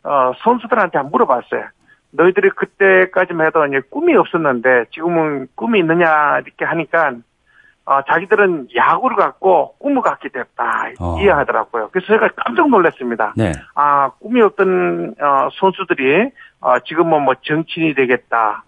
어, 0.03 0.31
선수들한테 0.43 0.97
한번 0.99 1.11
물어봤어요. 1.11 1.63
너희들이 2.11 2.51
그때까지만 2.51 3.47
해도 3.47 3.65
이제 3.65 3.81
꿈이 3.89 4.15
없었는데 4.15 4.85
지금은 4.91 5.47
꿈이 5.55 5.79
있느냐 5.79 6.39
이렇게 6.45 6.63
하니까 6.63 7.13
어, 7.87 8.01
자기들은 8.03 8.69
야구를 8.75 9.17
갖고 9.17 9.75
꿈을 9.79 10.01
갖게 10.01 10.29
됐다 10.29 10.91
어. 10.99 11.17
이해하더라고요. 11.19 11.89
그래서 11.91 12.07
제가 12.07 12.29
깜짝 12.37 12.69
놀랐습니다. 12.69 13.33
네. 13.35 13.51
아 13.73 14.11
꿈이 14.21 14.41
없던 14.41 15.15
어, 15.19 15.49
선수들이 15.59 16.29
어, 16.61 16.79
지금은 16.79 17.23
뭐 17.23 17.33
정치인이 17.41 17.95
되겠다, 17.95 18.63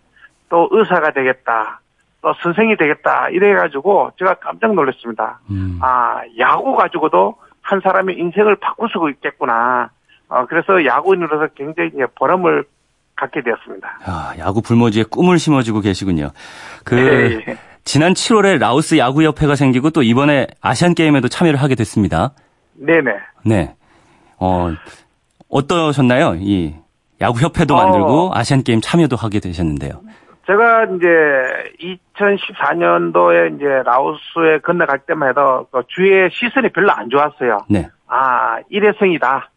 또 0.50 0.68
의사가 0.72 1.12
되겠다, 1.12 1.82
또 2.22 2.34
선생이 2.42 2.78
되겠다 2.78 3.30
이래가지고 3.30 4.12
제가 4.18 4.36
깜짝 4.36 4.74
놀랐습니다. 4.74 5.40
음. 5.50 5.80
아 5.82 6.22
야구 6.40 6.76
가지고도 6.76 7.36
한 7.62 7.82
사람의 7.82 8.18
인생을 8.18 8.56
바꿀 8.58 8.90
수 8.90 9.10
있겠구나. 9.10 9.90
어, 10.30 10.46
그래서 10.48 10.86
야구인으로서 10.86 11.48
굉장히 11.56 11.92
보람을 12.16 12.66
갖게 13.16 13.42
되었습니다. 13.42 14.00
아, 14.06 14.34
야구 14.38 14.62
불모지에 14.62 15.04
꿈을 15.10 15.40
심어주고 15.40 15.82
계시군요. 15.82 16.32
그 16.84 16.96
네. 16.96 17.58
지난 17.84 18.14
7월에 18.14 18.60
라오스 18.60 18.98
야구협회가 18.98 19.56
생기고 19.56 19.90
또 19.90 20.04
이번에 20.04 20.48
아시안 20.62 20.94
게임에도 20.94 21.28
참여를 21.28 21.62
하게 21.62 21.76
됐습니다. 21.76 22.32
네네. 22.76 23.12
네. 23.46 23.76
어 24.38 24.72
어떠셨나요? 25.50 26.36
이 26.40 26.76
야구협회도 27.22 27.76
어, 27.76 27.84
만들고 27.84 28.32
아시안 28.34 28.64
게임 28.64 28.82
참여도 28.82 29.16
하게 29.16 29.40
되셨는데요. 29.40 30.02
제가 30.48 30.86
이제 30.86 31.98
2014년도에 32.16 33.56
이제 33.56 33.66
라오스에 33.86 34.60
건너갈 34.64 35.00
때만 35.00 35.30
해도 35.30 35.68
그 35.72 35.84
주위의 35.88 36.30
시선이 36.32 36.70
별로 36.70 36.92
안 36.94 37.10
좋았어요. 37.10 37.66
네. 37.70 37.90
아, 38.08 38.60
일회성이다. 38.70 39.50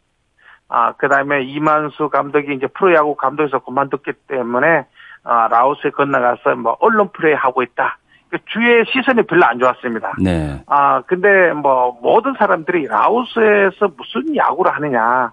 아, 0.69 0.93
그 0.93 1.09
다음에 1.09 1.43
이만수 1.43 2.09
감독이 2.09 2.55
이제 2.55 2.67
프로야구 2.67 3.15
감독에서 3.15 3.61
그만뒀기 3.61 4.13
때문에, 4.29 4.87
아, 5.23 5.49
라오스에 5.49 5.91
건너가서 5.91 6.57
뭐, 6.57 6.77
언론 6.81 7.11
플레이 7.13 7.35
하고 7.35 7.63
있다. 7.63 7.99
그 8.29 8.39
주위의 8.47 8.85
시선이 8.87 9.23
별로 9.23 9.45
안 9.45 9.59
좋았습니다. 9.59 10.15
네. 10.23 10.63
아, 10.67 11.03
근데 11.03 11.53
뭐, 11.53 11.99
모든 12.03 12.35
사람들이 12.39 12.87
라오스에서 12.87 13.93
무슨 13.97 14.37
야구를 14.37 14.73
하느냐. 14.75 15.33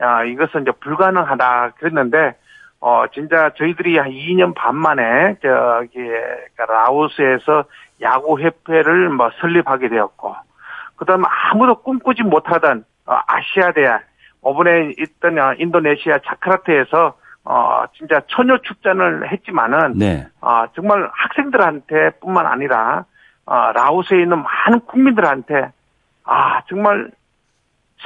아, 0.00 0.24
이것은 0.24 0.62
이제 0.62 0.72
불가능하다. 0.80 1.72
그랬는데, 1.78 2.36
어, 2.80 3.04
진짜 3.12 3.50
저희들이 3.56 3.98
한 3.98 4.10
2년 4.10 4.54
반 4.54 4.76
만에, 4.76 5.36
저기, 5.42 5.98
그 5.98 6.62
라오스에서 6.62 7.64
야구협회를 8.00 9.08
뭐 9.10 9.30
설립하게 9.40 9.88
되었고, 9.88 10.36
그 10.96 11.04
다음에 11.04 11.24
아무도 11.26 11.76
꿈꾸지 11.82 12.22
못하던 12.22 12.84
어, 13.06 13.18
아시아 13.26 13.72
대학, 13.72 14.02
이번에 14.40 14.92
있던 14.98 15.38
어, 15.38 15.54
인도네시아 15.58 16.18
자카르타에서 16.24 17.14
어 17.44 17.84
진짜 17.96 18.20
처녀 18.28 18.58
축전을 18.58 19.32
했지만은 19.32 19.94
네. 19.96 20.26
어 20.40 20.66
정말 20.74 21.08
학생들한테 21.12 22.10
뿐만 22.20 22.46
아니라 22.46 23.06
어 23.46 23.72
라오스에 23.72 24.20
있는 24.20 24.42
많은 24.42 24.80
국민들한테 24.80 25.72
아 26.24 26.60
정말 26.68 27.10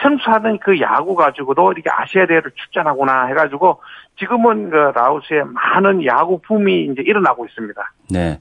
생수하던 0.00 0.58
그 0.60 0.80
야구 0.80 1.14
가지고도 1.14 1.72
이렇게 1.72 1.90
아시아 1.90 2.26
대회를 2.26 2.50
출전하구나 2.54 3.26
해가지고 3.26 3.80
지금은 4.18 4.70
그 4.70 4.76
라오스에 4.76 5.42
많은 5.44 6.04
야구 6.06 6.40
붐이 6.40 6.86
이제 6.86 7.02
일어나고 7.04 7.44
있습니다. 7.46 7.92
네. 8.10 8.38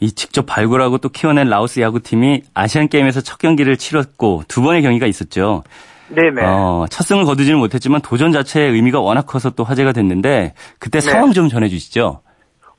이 0.00 0.12
직접 0.12 0.46
발굴하고 0.46 0.98
또 0.98 1.08
키워낸 1.08 1.48
라오스 1.48 1.80
야구팀이 1.80 2.42
아시안 2.54 2.88
게임에서 2.88 3.20
첫 3.20 3.38
경기를 3.38 3.76
치렀고 3.76 4.42
두 4.48 4.62
번의 4.62 4.82
경기가 4.82 5.06
있었죠. 5.06 5.62
네네. 6.08 6.42
어, 6.44 6.86
첫 6.90 7.04
승을 7.04 7.24
거두지는 7.24 7.58
못했지만 7.58 8.00
도전 8.02 8.32
자체의 8.32 8.72
의미가 8.72 9.00
워낙 9.00 9.22
커서 9.22 9.50
또 9.50 9.64
화제가 9.64 9.92
됐는데 9.92 10.54
그때 10.78 11.00
네. 11.00 11.10
상황 11.10 11.32
좀 11.32 11.48
전해주시죠. 11.48 12.20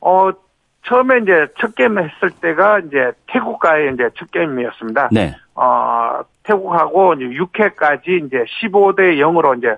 어 0.02 0.30
처음에 0.86 1.20
이제 1.24 1.48
첫 1.60 1.74
게임 1.76 1.98
했을 1.98 2.30
때가 2.42 2.80
이제 2.80 3.12
태국과의 3.28 3.94
이제 3.94 4.10
첫 4.18 4.30
게임이었습니다. 4.32 5.10
네. 5.12 5.36
어 5.56 6.22
태국하고 6.44 7.14
이제 7.14 7.26
6회까지 7.26 8.26
이제 8.26 8.44
15대 8.62 9.18
0으로 9.18 9.58
이제 9.58 9.76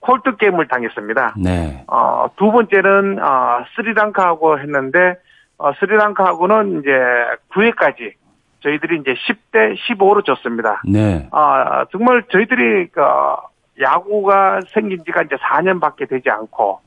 콜트 0.00 0.36
게임을 0.36 0.68
당했습니다. 0.68 1.34
네. 1.42 1.84
어 1.88 2.28
두 2.36 2.52
번째는 2.52 3.18
어 3.22 3.64
스리랑카하고 3.74 4.58
했는데 4.60 5.16
어 5.58 5.72
스리랑카하고는 5.74 6.80
이제 6.80 6.90
9회까지 7.50 8.12
저희들이 8.60 9.00
이제 9.00 9.14
10대 9.14 9.76
15로 9.76 10.24
졌습니다. 10.24 10.82
네. 10.84 11.28
아, 11.32 11.84
정말 11.92 12.24
저희들이 12.30 12.88
그 12.88 13.00
야구가 13.80 14.60
생긴 14.72 15.04
지가 15.04 15.22
이제 15.22 15.36
4년밖에 15.36 16.08
되지 16.08 16.28
않고 16.30 16.80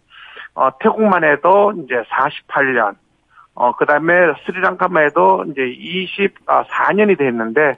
어, 0.54 0.70
태국만 0.80 1.24
해도 1.24 1.72
이제 1.84 1.96
48년, 2.10 2.96
어, 3.56 3.74
그 3.76 3.86
다음에 3.86 4.14
스리랑카만 4.46 5.06
해도 5.06 5.46
이제 5.50 5.62
24년이 5.62 7.18
됐는데, 7.18 7.78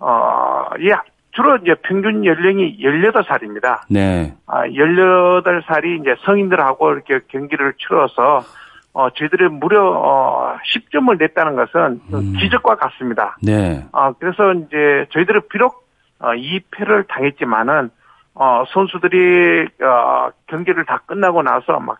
어, 0.00 0.64
예, 0.80 0.94
주로 1.32 1.56
이제 1.56 1.74
평균 1.82 2.24
연령이 2.24 2.78
18살입니다. 2.80 3.82
네. 3.88 4.34
아, 4.46 4.64
18살이 4.66 6.00
이제 6.00 6.14
성인들하고 6.24 6.92
이렇게 6.92 7.20
경기를 7.28 7.74
치러서 7.78 8.42
어, 8.92 9.08
저희들이 9.10 9.48
무려, 9.50 9.84
어, 9.84 10.56
10점을 10.74 11.16
냈다는 11.16 11.54
것은 11.54 12.00
음. 12.12 12.32
기적과 12.38 12.74
같습니다. 12.74 13.36
네. 13.40 13.86
어, 13.92 14.12
그래서 14.14 14.52
이제 14.52 15.06
저희들은 15.12 15.42
비록, 15.48 15.86
어, 16.18 16.30
2패를 16.32 17.06
당했지만은, 17.06 17.90
어, 18.34 18.64
선수들이, 18.72 19.68
어, 19.82 20.30
경기를 20.48 20.84
다 20.86 21.00
끝나고 21.06 21.42
나서 21.42 21.78
막, 21.78 21.98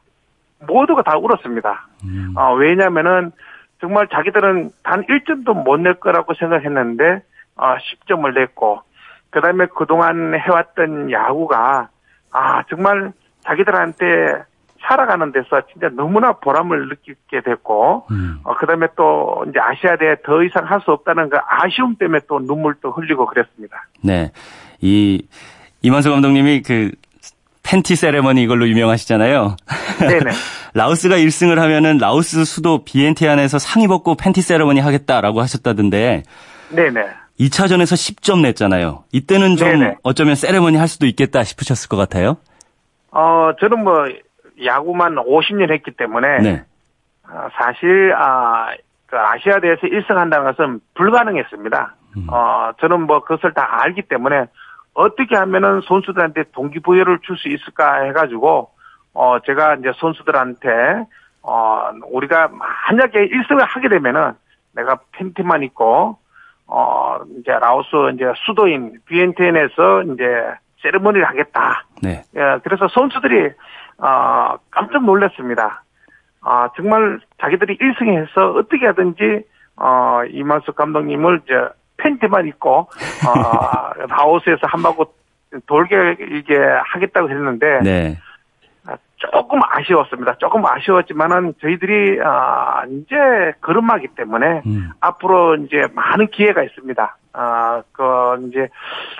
모두가 0.67 1.03
다 1.03 1.17
울었습니다. 1.17 1.87
음. 2.05 2.35
어, 2.37 2.55
왜냐면은, 2.55 3.31
정말 3.81 4.09
자기들은 4.09 4.71
단 4.83 5.05
1점도 5.07 5.63
못 5.63 5.79
낼 5.79 5.95
거라고 5.95 6.35
생각했는데, 6.35 7.23
어, 7.61 7.77
10점을 7.77 8.33
냈고, 8.35 8.81
그 9.31 9.41
다음에 9.41 9.67
그동안 9.77 10.35
해왔던 10.35 11.13
야구가, 11.13 11.89
아, 12.33 12.63
정말 12.69 13.13
자기들한테 13.45 14.07
살아가는 14.83 15.31
데서 15.33 15.61
진짜 15.73 15.89
너무나 15.91 16.33
보람을 16.33 16.89
느끼게 16.89 17.43
됐고, 17.45 18.07
음. 18.11 18.41
어, 18.45 18.55
그 18.55 18.67
다음에 18.67 18.87
또 18.97 19.45
이제 19.49 19.61
아시아대에 19.61 20.17
더 20.25 20.43
이상 20.43 20.65
할 20.65 20.81
수 20.81 20.91
없다는 20.91 21.29
그 21.29 21.37
아쉬움 21.47 21.97
때문에 21.97 22.21
또 22.29 22.41
눈물도 22.41 22.93
흘리고 22.93 23.27
그랬습니다. 23.27 23.87
네. 24.03 24.33
이, 24.81 25.27
이만수 25.83 26.11
감독님이 26.11 26.63
그 26.63 26.91
팬티 27.63 27.95
세레머니 27.95 28.43
이걸로 28.43 28.67
유명하시잖아요. 28.67 29.57
네네. 30.01 30.31
라오스가 30.75 31.17
1승을 31.17 31.57
하면은 31.57 31.99
라오스 31.99 32.45
수도 32.45 32.85
비엔티안에서 32.85 33.59
상의 33.59 33.87
벗고 33.87 34.17
팬티 34.17 34.41
세레머니 34.41 34.81
하겠다라고 34.81 35.41
하셨다던데. 35.41 36.23
네네. 36.71 37.07
2차전에서 37.41 37.95
10점 37.95 38.43
냈잖아요. 38.43 39.05
이때는 39.13 39.57
좀 39.57 39.69
네네. 39.69 39.97
어쩌면 40.03 40.35
세레머니 40.35 40.77
할 40.77 40.87
수도 40.89 41.07
있겠다 41.07 41.43
싶으셨을 41.43 41.89
것 41.89 41.97
같아요. 41.97 42.37
어, 43.11 43.53
저는 43.59 43.83
뭐 43.83 44.07
야구만 44.65 45.15
50년 45.17 45.73
했기 45.73 45.91
때문에 45.91 46.39
네. 46.39 46.65
어, 47.27 47.49
사실 47.55 48.13
아, 48.15 48.69
그 49.07 49.19
아시아대에서 49.19 49.81
1승 49.83 50.15
한다는 50.15 50.53
것은 50.53 50.81
불가능했습니다. 50.95 51.95
음. 52.19 52.27
어, 52.31 52.73
저는 52.81 53.03
뭐 53.07 53.21
그것을 53.21 53.55
다 53.55 53.67
알기 53.83 54.03
때문에 54.03 54.47
어떻게 54.93 55.35
하면은 55.37 55.81
선수들한테 55.87 56.45
동기부여를 56.53 57.21
줄 57.23 57.37
수 57.39 57.49
있을까 57.49 58.03
해가지고 58.03 58.71
어 59.15 59.39
제가 59.47 59.77
이제 59.77 59.93
선수들한테 59.99 60.69
어 61.43 61.91
우리가 62.11 62.49
만약에 62.49 63.29
1승을 63.29 63.65
하게 63.67 63.89
되면은 63.89 64.33
내가 64.73 64.99
팬티만 65.13 65.63
입고 65.63 66.19
어 66.73 67.19
이제 67.39 67.51
라오스 67.51 67.89
이제 68.15 68.33
수도인 68.47 68.99
비엔텐에서 69.07 70.03
이제 70.03 70.25
세레머니를 70.83 71.27
하겠다. 71.27 71.85
네. 72.01 72.23
예, 72.37 72.59
그래서 72.63 72.87
선수들이 72.89 73.51
어 73.99 74.57
깜짝 74.71 75.05
놀랐습니다. 75.05 75.83
아 76.43 76.71
정말 76.77 77.21
자기들이 77.41 77.77
1승해서 77.79 78.57
어떻게 78.57 78.87
하든지 78.87 79.45
어 79.77 80.23
이만수 80.31 80.73
감독님을 80.73 81.43
이제 81.45 81.55
팬티만 81.97 82.47
입고 82.47 82.71
어, 82.71 82.89
하우스에서 84.09 84.61
한 84.63 84.83
바퀴 84.83 85.05
돌게 85.67 86.17
이게 86.31 86.57
하겠다고 86.57 87.29
했는데 87.31 87.81
네. 87.83 88.19
아, 88.87 88.97
조금 89.17 89.61
아쉬웠습니다. 89.63 90.37
조금 90.39 90.65
아쉬웠지만은 90.65 91.55
저희들이 91.61 92.21
아 92.25 92.85
이제 92.87 93.17
걸음마기 93.61 94.09
때문에 94.17 94.63
음. 94.67 94.91
앞으로 95.01 95.57
이제 95.57 95.87
많은 95.95 96.29
기회가 96.29 96.63
있습니다. 96.63 97.17
아그 97.33 98.49
이제 98.49 98.69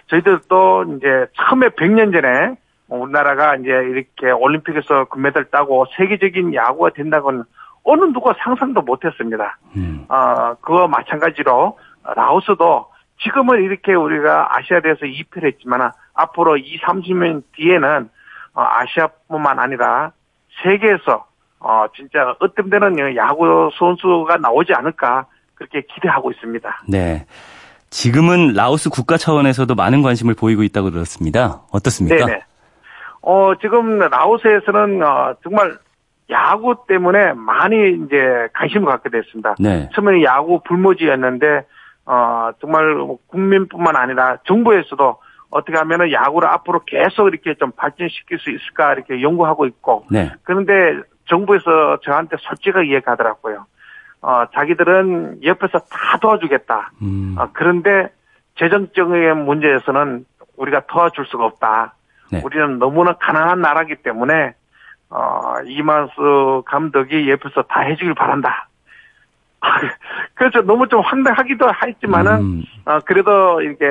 저희들도 0.09 0.97
이제 0.97 1.27
처음에 1.35 1.69
100년 1.69 2.13
전에 2.13 2.57
우리나라가 2.89 3.55
이제 3.57 3.69
이렇게 3.69 4.31
올림픽에서 4.33 5.05
금메달 5.05 5.47
따고 5.47 5.87
세계적인 5.97 6.55
야구가 6.55 6.91
된다고는 6.91 7.45
어느 7.85 8.05
누가 8.13 8.35
상상도 8.43 8.83
못했습니다. 8.83 9.59
음. 9.77 10.07
어 10.09 10.55
그거 10.61 10.89
마찬가지로 10.89 11.79
라오스도 12.17 12.87
지금은 13.23 13.63
이렇게 13.63 13.95
우리가 13.95 14.57
아시아대에서 14.57 15.01
2패를 15.07 15.45
했지만 15.45 15.91
앞으로 16.15 16.57
2, 16.57 16.79
30년 16.81 17.43
뒤에는 17.53 18.09
어, 18.09 18.11
아시아뿐만 18.55 19.59
아니라 19.59 20.13
세계에서 20.63 21.27
어 21.61 21.87
진짜 21.95 22.35
어떤 22.41 22.71
데는 22.71 23.17
야구 23.17 23.71
선수가 23.79 24.39
나오지 24.39 24.73
않을까 24.75 25.27
그렇게 25.55 25.83
기대하고 25.83 26.31
있습니다. 26.31 26.83
네. 26.89 27.27
지금은 27.91 28.55
라오스 28.55 28.89
국가 28.89 29.17
차원에서도 29.17 29.75
많은 29.75 30.03
관심을 30.03 30.35
보이고 30.35 30.63
있다고 30.63 30.91
들었습니다. 30.91 31.63
어떻습니까? 31.73 32.25
네. 32.27 32.43
어 33.21 33.53
지금 33.61 33.99
라오스에서는 33.99 35.03
어 35.03 35.35
정말 35.43 35.77
야구 36.31 36.77
때문에 36.87 37.33
많이 37.35 37.99
이제 38.05 38.49
관심을 38.55 38.87
갖게 38.87 39.11
됐습니다. 39.11 39.55
네. 39.59 39.89
처음에는 39.95 40.23
야구 40.23 40.61
불모지였는데 40.63 41.67
어, 42.07 42.51
정말 42.61 42.97
국민뿐만 43.29 43.97
아니라 43.97 44.39
정부에서도 44.47 45.19
어떻게 45.51 45.77
하면은 45.77 46.13
야구를 46.13 46.49
앞으로 46.49 46.81
계속 46.87 47.29
이렇게 47.29 47.55
좀 47.55 47.73
발전시킬 47.73 48.39
수 48.39 48.51
있을까 48.51 48.93
이렇게 48.93 49.21
연구하고 49.21 49.67
있고. 49.67 50.07
네. 50.11 50.33
그런데 50.45 50.73
정부에서 51.27 51.99
저한테 52.03 52.37
솔직하게 52.39 52.95
얘기하더라고요. 52.95 53.67
어, 54.23 54.45
자기들은 54.55 55.43
옆에서 55.45 55.79
다 55.79 56.19
도와주겠다. 56.21 56.93
음. 57.03 57.37
어, 57.39 57.49
그런데 57.53 58.13
재정적인 58.59 59.45
문제에서는 59.45 60.25
우리가 60.57 60.87
도와줄 60.87 61.27
수가 61.27 61.47
없다. 61.47 61.95
네. 62.31 62.43
우리는 62.45 62.79
너무나 62.79 63.15
가난한 63.15 63.61
나라기 63.61 63.97
때문에 63.97 64.55
어, 65.09 65.55
이만수 65.67 66.63
감독이 66.67 67.29
옆에서 67.31 67.63
다 67.63 67.81
해주길 67.81 68.15
바란다. 68.15 68.69
그렇죠. 70.35 70.63
너무 70.63 70.89
좀 70.89 71.01
황당하기도 71.01 71.67
했지만은, 71.87 72.33
음. 72.41 72.63
어, 72.87 72.99
그래도 73.01 73.61
이렇게 73.61 73.87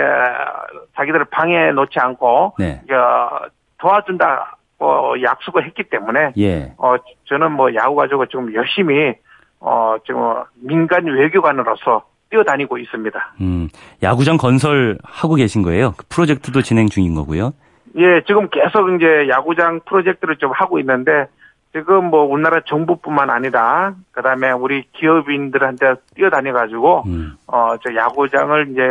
자기들을 0.96 1.26
방해 1.26 1.72
놓지 1.72 2.00
않고, 2.00 2.56
네. 2.60 2.82
어, 2.92 3.48
도와준다, 3.78 4.58
어, 4.80 5.14
약속을 5.22 5.66
했기 5.66 5.84
때문에, 5.84 6.34
예. 6.38 6.74
어, 6.78 6.96
저는 7.26 7.52
뭐 7.52 7.74
야구 7.76 7.96
가지고 7.96 8.26
지금 8.26 8.54
열심히, 8.54 9.14
어, 9.60 9.96
지금 10.06 10.22
민간 10.56 11.06
외교관으로서 11.06 12.04
뛰어다니고 12.30 12.78
있습니다. 12.78 13.36
음, 13.42 13.70
야구장 14.04 14.38
건설 14.38 14.98
하고 15.04 15.36
계신 15.36 15.64
거예요? 15.64 15.94
그 15.98 16.06
프로젝트도 16.10 16.62
진행 16.62 16.88
중인 16.88 17.16
거고요? 17.16 17.54
예, 17.98 18.22
지금 18.28 18.48
계속 18.50 18.90
이제 18.96 19.28
야구장 19.30 19.82
프로젝트를 19.86 20.38
좀 20.38 20.52
하고 20.52 20.80
있는데, 20.80 21.28
지금 21.72 22.06
뭐 22.06 22.24
우리나라 22.24 22.62
정부뿐만 22.66 23.30
아니라 23.30 23.94
그다음에 24.12 24.52
우리 24.52 24.86
기업인들한테 24.94 25.96
뛰어다녀 26.16 26.52
가지고 26.52 27.04
음. 27.06 27.34
어저 27.46 27.96
야구장을 27.96 28.70
이제 28.72 28.82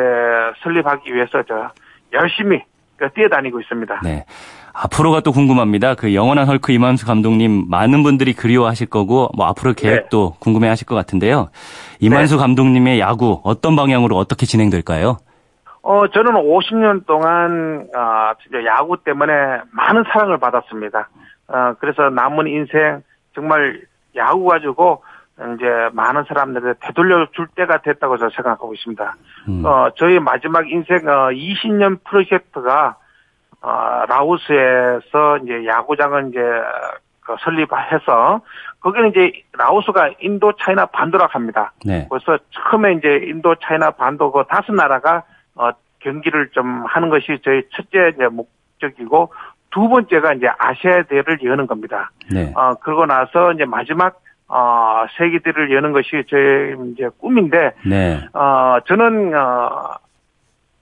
설립하기 0.63 1.13
위해서 1.13 1.43
저 1.49 1.71
열심히 2.13 2.63
그 2.97 3.09
뛰어다니고 3.11 3.61
있습니다. 3.61 4.01
네. 4.05 4.25
앞으로가 4.73 5.21
또 5.21 5.33
궁금합니다. 5.33 5.95
그 5.95 6.15
영원한 6.15 6.47
헐크 6.47 6.71
이만수 6.71 7.05
감독님 7.05 7.69
많은 7.69 8.05
분들이 8.05 8.33
그리워하실 8.33 8.89
거고 8.89 9.29
뭐 9.37 9.47
앞으로 9.47 9.73
계획도 9.73 10.31
네. 10.35 10.39
궁금해하실 10.41 10.87
것 10.87 10.95
같은데요. 10.95 11.51
이만수 11.99 12.37
네. 12.37 12.41
감독님의 12.41 13.01
야구 13.01 13.41
어떤 13.43 13.75
방향으로 13.75 14.17
어떻게 14.17 14.47
진행될까요? 14.47 15.17
어 15.83 16.09
저는 16.09 16.33
50년 16.33 17.07
동안 17.07 17.89
아 17.95 18.35
진짜 18.43 18.65
야구 18.67 19.03
때문에 19.03 19.33
많은 19.73 20.05
사랑을 20.13 20.39
받았습니다. 20.39 21.09
어, 21.49 21.75
그래서 21.81 22.11
남은 22.11 22.47
인생 22.47 23.03
정말 23.35 23.83
야구 24.17 24.45
가지고 24.45 25.03
이제 25.57 25.67
많은 25.93 26.25
사람들에 26.25 26.75
되돌려 26.81 27.27
줄 27.33 27.47
때가 27.55 27.83
됐다고 27.83 28.17
저는 28.17 28.31
생각하고 28.35 28.75
있습니다. 28.75 29.17
음. 29.49 29.65
어, 29.65 29.91
저희 29.97 30.19
마지막 30.19 30.69
인생 30.69 31.09
어, 31.09 31.31
20년 31.31 32.03
프로젝트가 32.05 32.97
어, 33.61 34.05
라오스에서 34.09 35.39
이제 35.45 35.67
야구장을 35.67 36.29
이제 36.29 36.41
그 37.21 37.37
설립해서 37.41 38.41
거기는 38.81 39.11
이제 39.11 39.33
라오스가 39.53 40.11
인도 40.21 40.53
차이나 40.59 40.87
반도라 40.87 41.27
합니다. 41.31 41.73
네. 41.85 42.07
그래서 42.11 42.39
처음에 42.51 42.95
이제 42.95 43.21
인도 43.29 43.55
차이나 43.57 43.91
반도 43.91 44.33
그 44.33 44.45
다섯 44.49 44.73
나라가 44.73 45.23
어, 45.55 45.71
경기를 46.01 46.51
좀 46.51 46.85
하는 46.87 47.11
것이 47.11 47.27
저희 47.45 47.63
첫째 47.71 48.13
이제 48.15 48.29
목적이고 48.29 49.33
두 49.71 49.89
번째가 49.89 50.35
이제 50.35 50.49
아시아 50.59 51.03
대회를 51.03 51.43
여는 51.45 51.67
겁니다. 51.67 52.11
네. 52.33 52.53
어, 52.55 52.75
그러고 52.75 53.07
나서 53.07 53.53
이제 53.53 53.65
마지막 53.65 54.21
어, 54.49 55.05
세계대회를 55.19 55.75
여는 55.75 55.93
것이 55.93 56.11
제 56.29 56.75
이제 56.93 57.09
꿈인데, 57.19 57.73
네. 57.87 58.27
어, 58.33 58.79
저는, 58.87 59.35
어, 59.35 59.95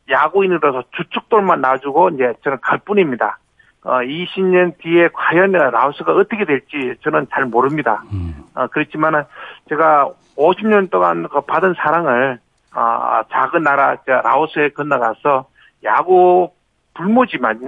야구인으로서 0.08 0.84
주축돌만 0.92 1.60
놔주고 1.60 2.10
이제 2.10 2.32
저는 2.44 2.58
갈 2.60 2.78
뿐입니다. 2.78 3.38
어, 3.82 3.98
20년 3.98 4.78
뒤에 4.78 5.08
과연 5.12 5.50
라오스가 5.50 6.12
어떻게 6.12 6.44
될지 6.44 6.94
저는 7.02 7.26
잘 7.32 7.44
모릅니다. 7.44 8.04
음. 8.12 8.34
어, 8.54 8.68
그렇지만은 8.68 9.24
제가 9.68 10.10
50년 10.36 10.90
동안 10.90 11.26
그 11.28 11.40
받은 11.40 11.74
사랑을, 11.74 12.38
어, 12.72 13.20
작은 13.32 13.64
나라, 13.64 13.96
라오스에 14.06 14.68
건너가서 14.70 15.46
야구 15.82 16.50
불모지만, 16.94 17.58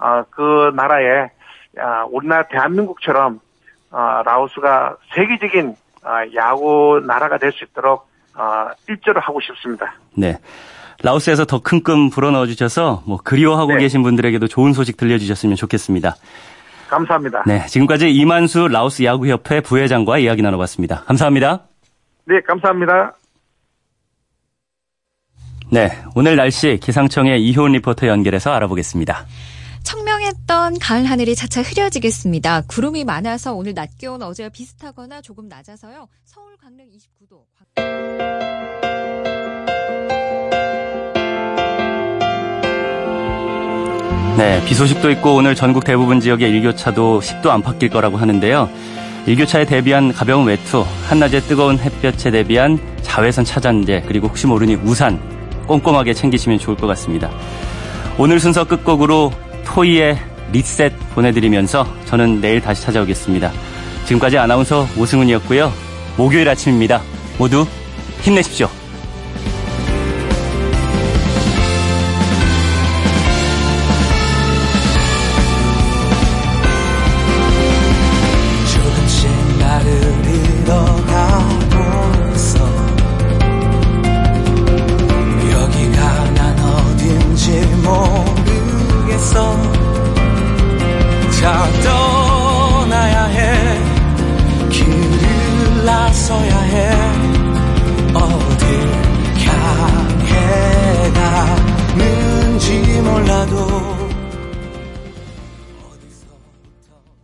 어, 0.00 0.24
그 0.30 0.72
나라에 0.74 1.30
어, 1.78 2.06
우리나라 2.10 2.42
대한민국처럼 2.48 3.40
어, 3.90 4.22
라오스가 4.24 4.96
세계적인 5.14 5.74
어, 6.02 6.08
야구 6.34 7.00
나라가 7.06 7.38
될 7.38 7.52
수 7.52 7.64
있도록 7.64 8.08
어, 8.34 8.70
일조를 8.88 9.20
하고 9.20 9.40
싶습니다. 9.40 9.94
네. 10.16 10.38
라오스에서 11.02 11.44
더큰꿈 11.46 12.10
불어넣어 12.10 12.46
주셔서 12.46 13.02
뭐 13.06 13.18
그리워하고 13.22 13.72
네. 13.72 13.78
계신 13.80 14.02
분들에게도 14.02 14.48
좋은 14.48 14.72
소식 14.72 14.96
들려주셨으면 14.96 15.56
좋겠습니다. 15.56 16.14
감사합니다. 16.88 17.44
네, 17.46 17.64
지금까지 17.66 18.10
이만수 18.12 18.68
라오스 18.68 19.04
야구협회 19.04 19.60
부회장과 19.60 20.18
이야기 20.18 20.42
나눠봤습니다. 20.42 21.04
감사합니다. 21.04 21.62
네, 22.26 22.40
감사합니다. 22.46 23.14
네, 25.72 25.88
오늘 26.16 26.36
날씨 26.36 26.78
기상청의 26.82 27.42
이효은 27.44 27.72
리포터 27.72 28.06
연결해서 28.08 28.52
알아보겠습니다. 28.52 29.24
청명했던 29.82 30.78
가을 30.78 31.04
하늘이 31.04 31.34
차차 31.34 31.62
흐려지겠습니다. 31.62 32.62
구름이 32.68 33.04
많아서 33.04 33.54
오늘 33.54 33.74
낮 33.74 33.96
기온 33.98 34.22
어제와 34.22 34.48
비슷하거나 34.50 35.22
조금 35.22 35.48
낮아서요. 35.48 36.08
서울 36.24 36.56
강릉 36.56 36.86
29도. 36.88 37.44
네, 44.36 44.64
비 44.64 44.74
소식도 44.74 45.10
있고 45.10 45.34
오늘 45.34 45.54
전국 45.54 45.84
대부분 45.84 46.18
지역의 46.20 46.50
일교차도 46.50 47.20
10도 47.20 47.48
안팎일 47.48 47.90
거라고 47.90 48.16
하는데요. 48.16 48.70
일교차에 49.26 49.66
대비한 49.66 50.12
가벼운 50.12 50.46
외투, 50.46 50.84
한낮의 51.08 51.42
뜨거운 51.42 51.78
햇볕에 51.78 52.30
대비한 52.30 52.78
자외선 53.02 53.44
차단제, 53.44 54.04
그리고 54.06 54.28
혹시 54.28 54.46
모르니 54.46 54.76
우산 54.76 55.20
꼼꼼하게 55.66 56.14
챙기시면 56.14 56.58
좋을 56.58 56.76
것 56.76 56.86
같습니다. 56.86 57.30
오늘 58.18 58.40
순서 58.40 58.64
끝곡으로 58.64 59.30
토이의 59.74 60.18
리셋 60.52 60.92
보내드리면서 61.14 61.86
저는 62.06 62.40
내일 62.40 62.60
다시 62.60 62.82
찾아오겠습니다. 62.82 63.52
지금까지 64.04 64.36
아나운서 64.36 64.86
오승훈이었고요. 64.98 65.72
목요일 66.16 66.48
아침입니다. 66.48 67.00
모두 67.38 67.66
힘내십시오. 68.22 68.79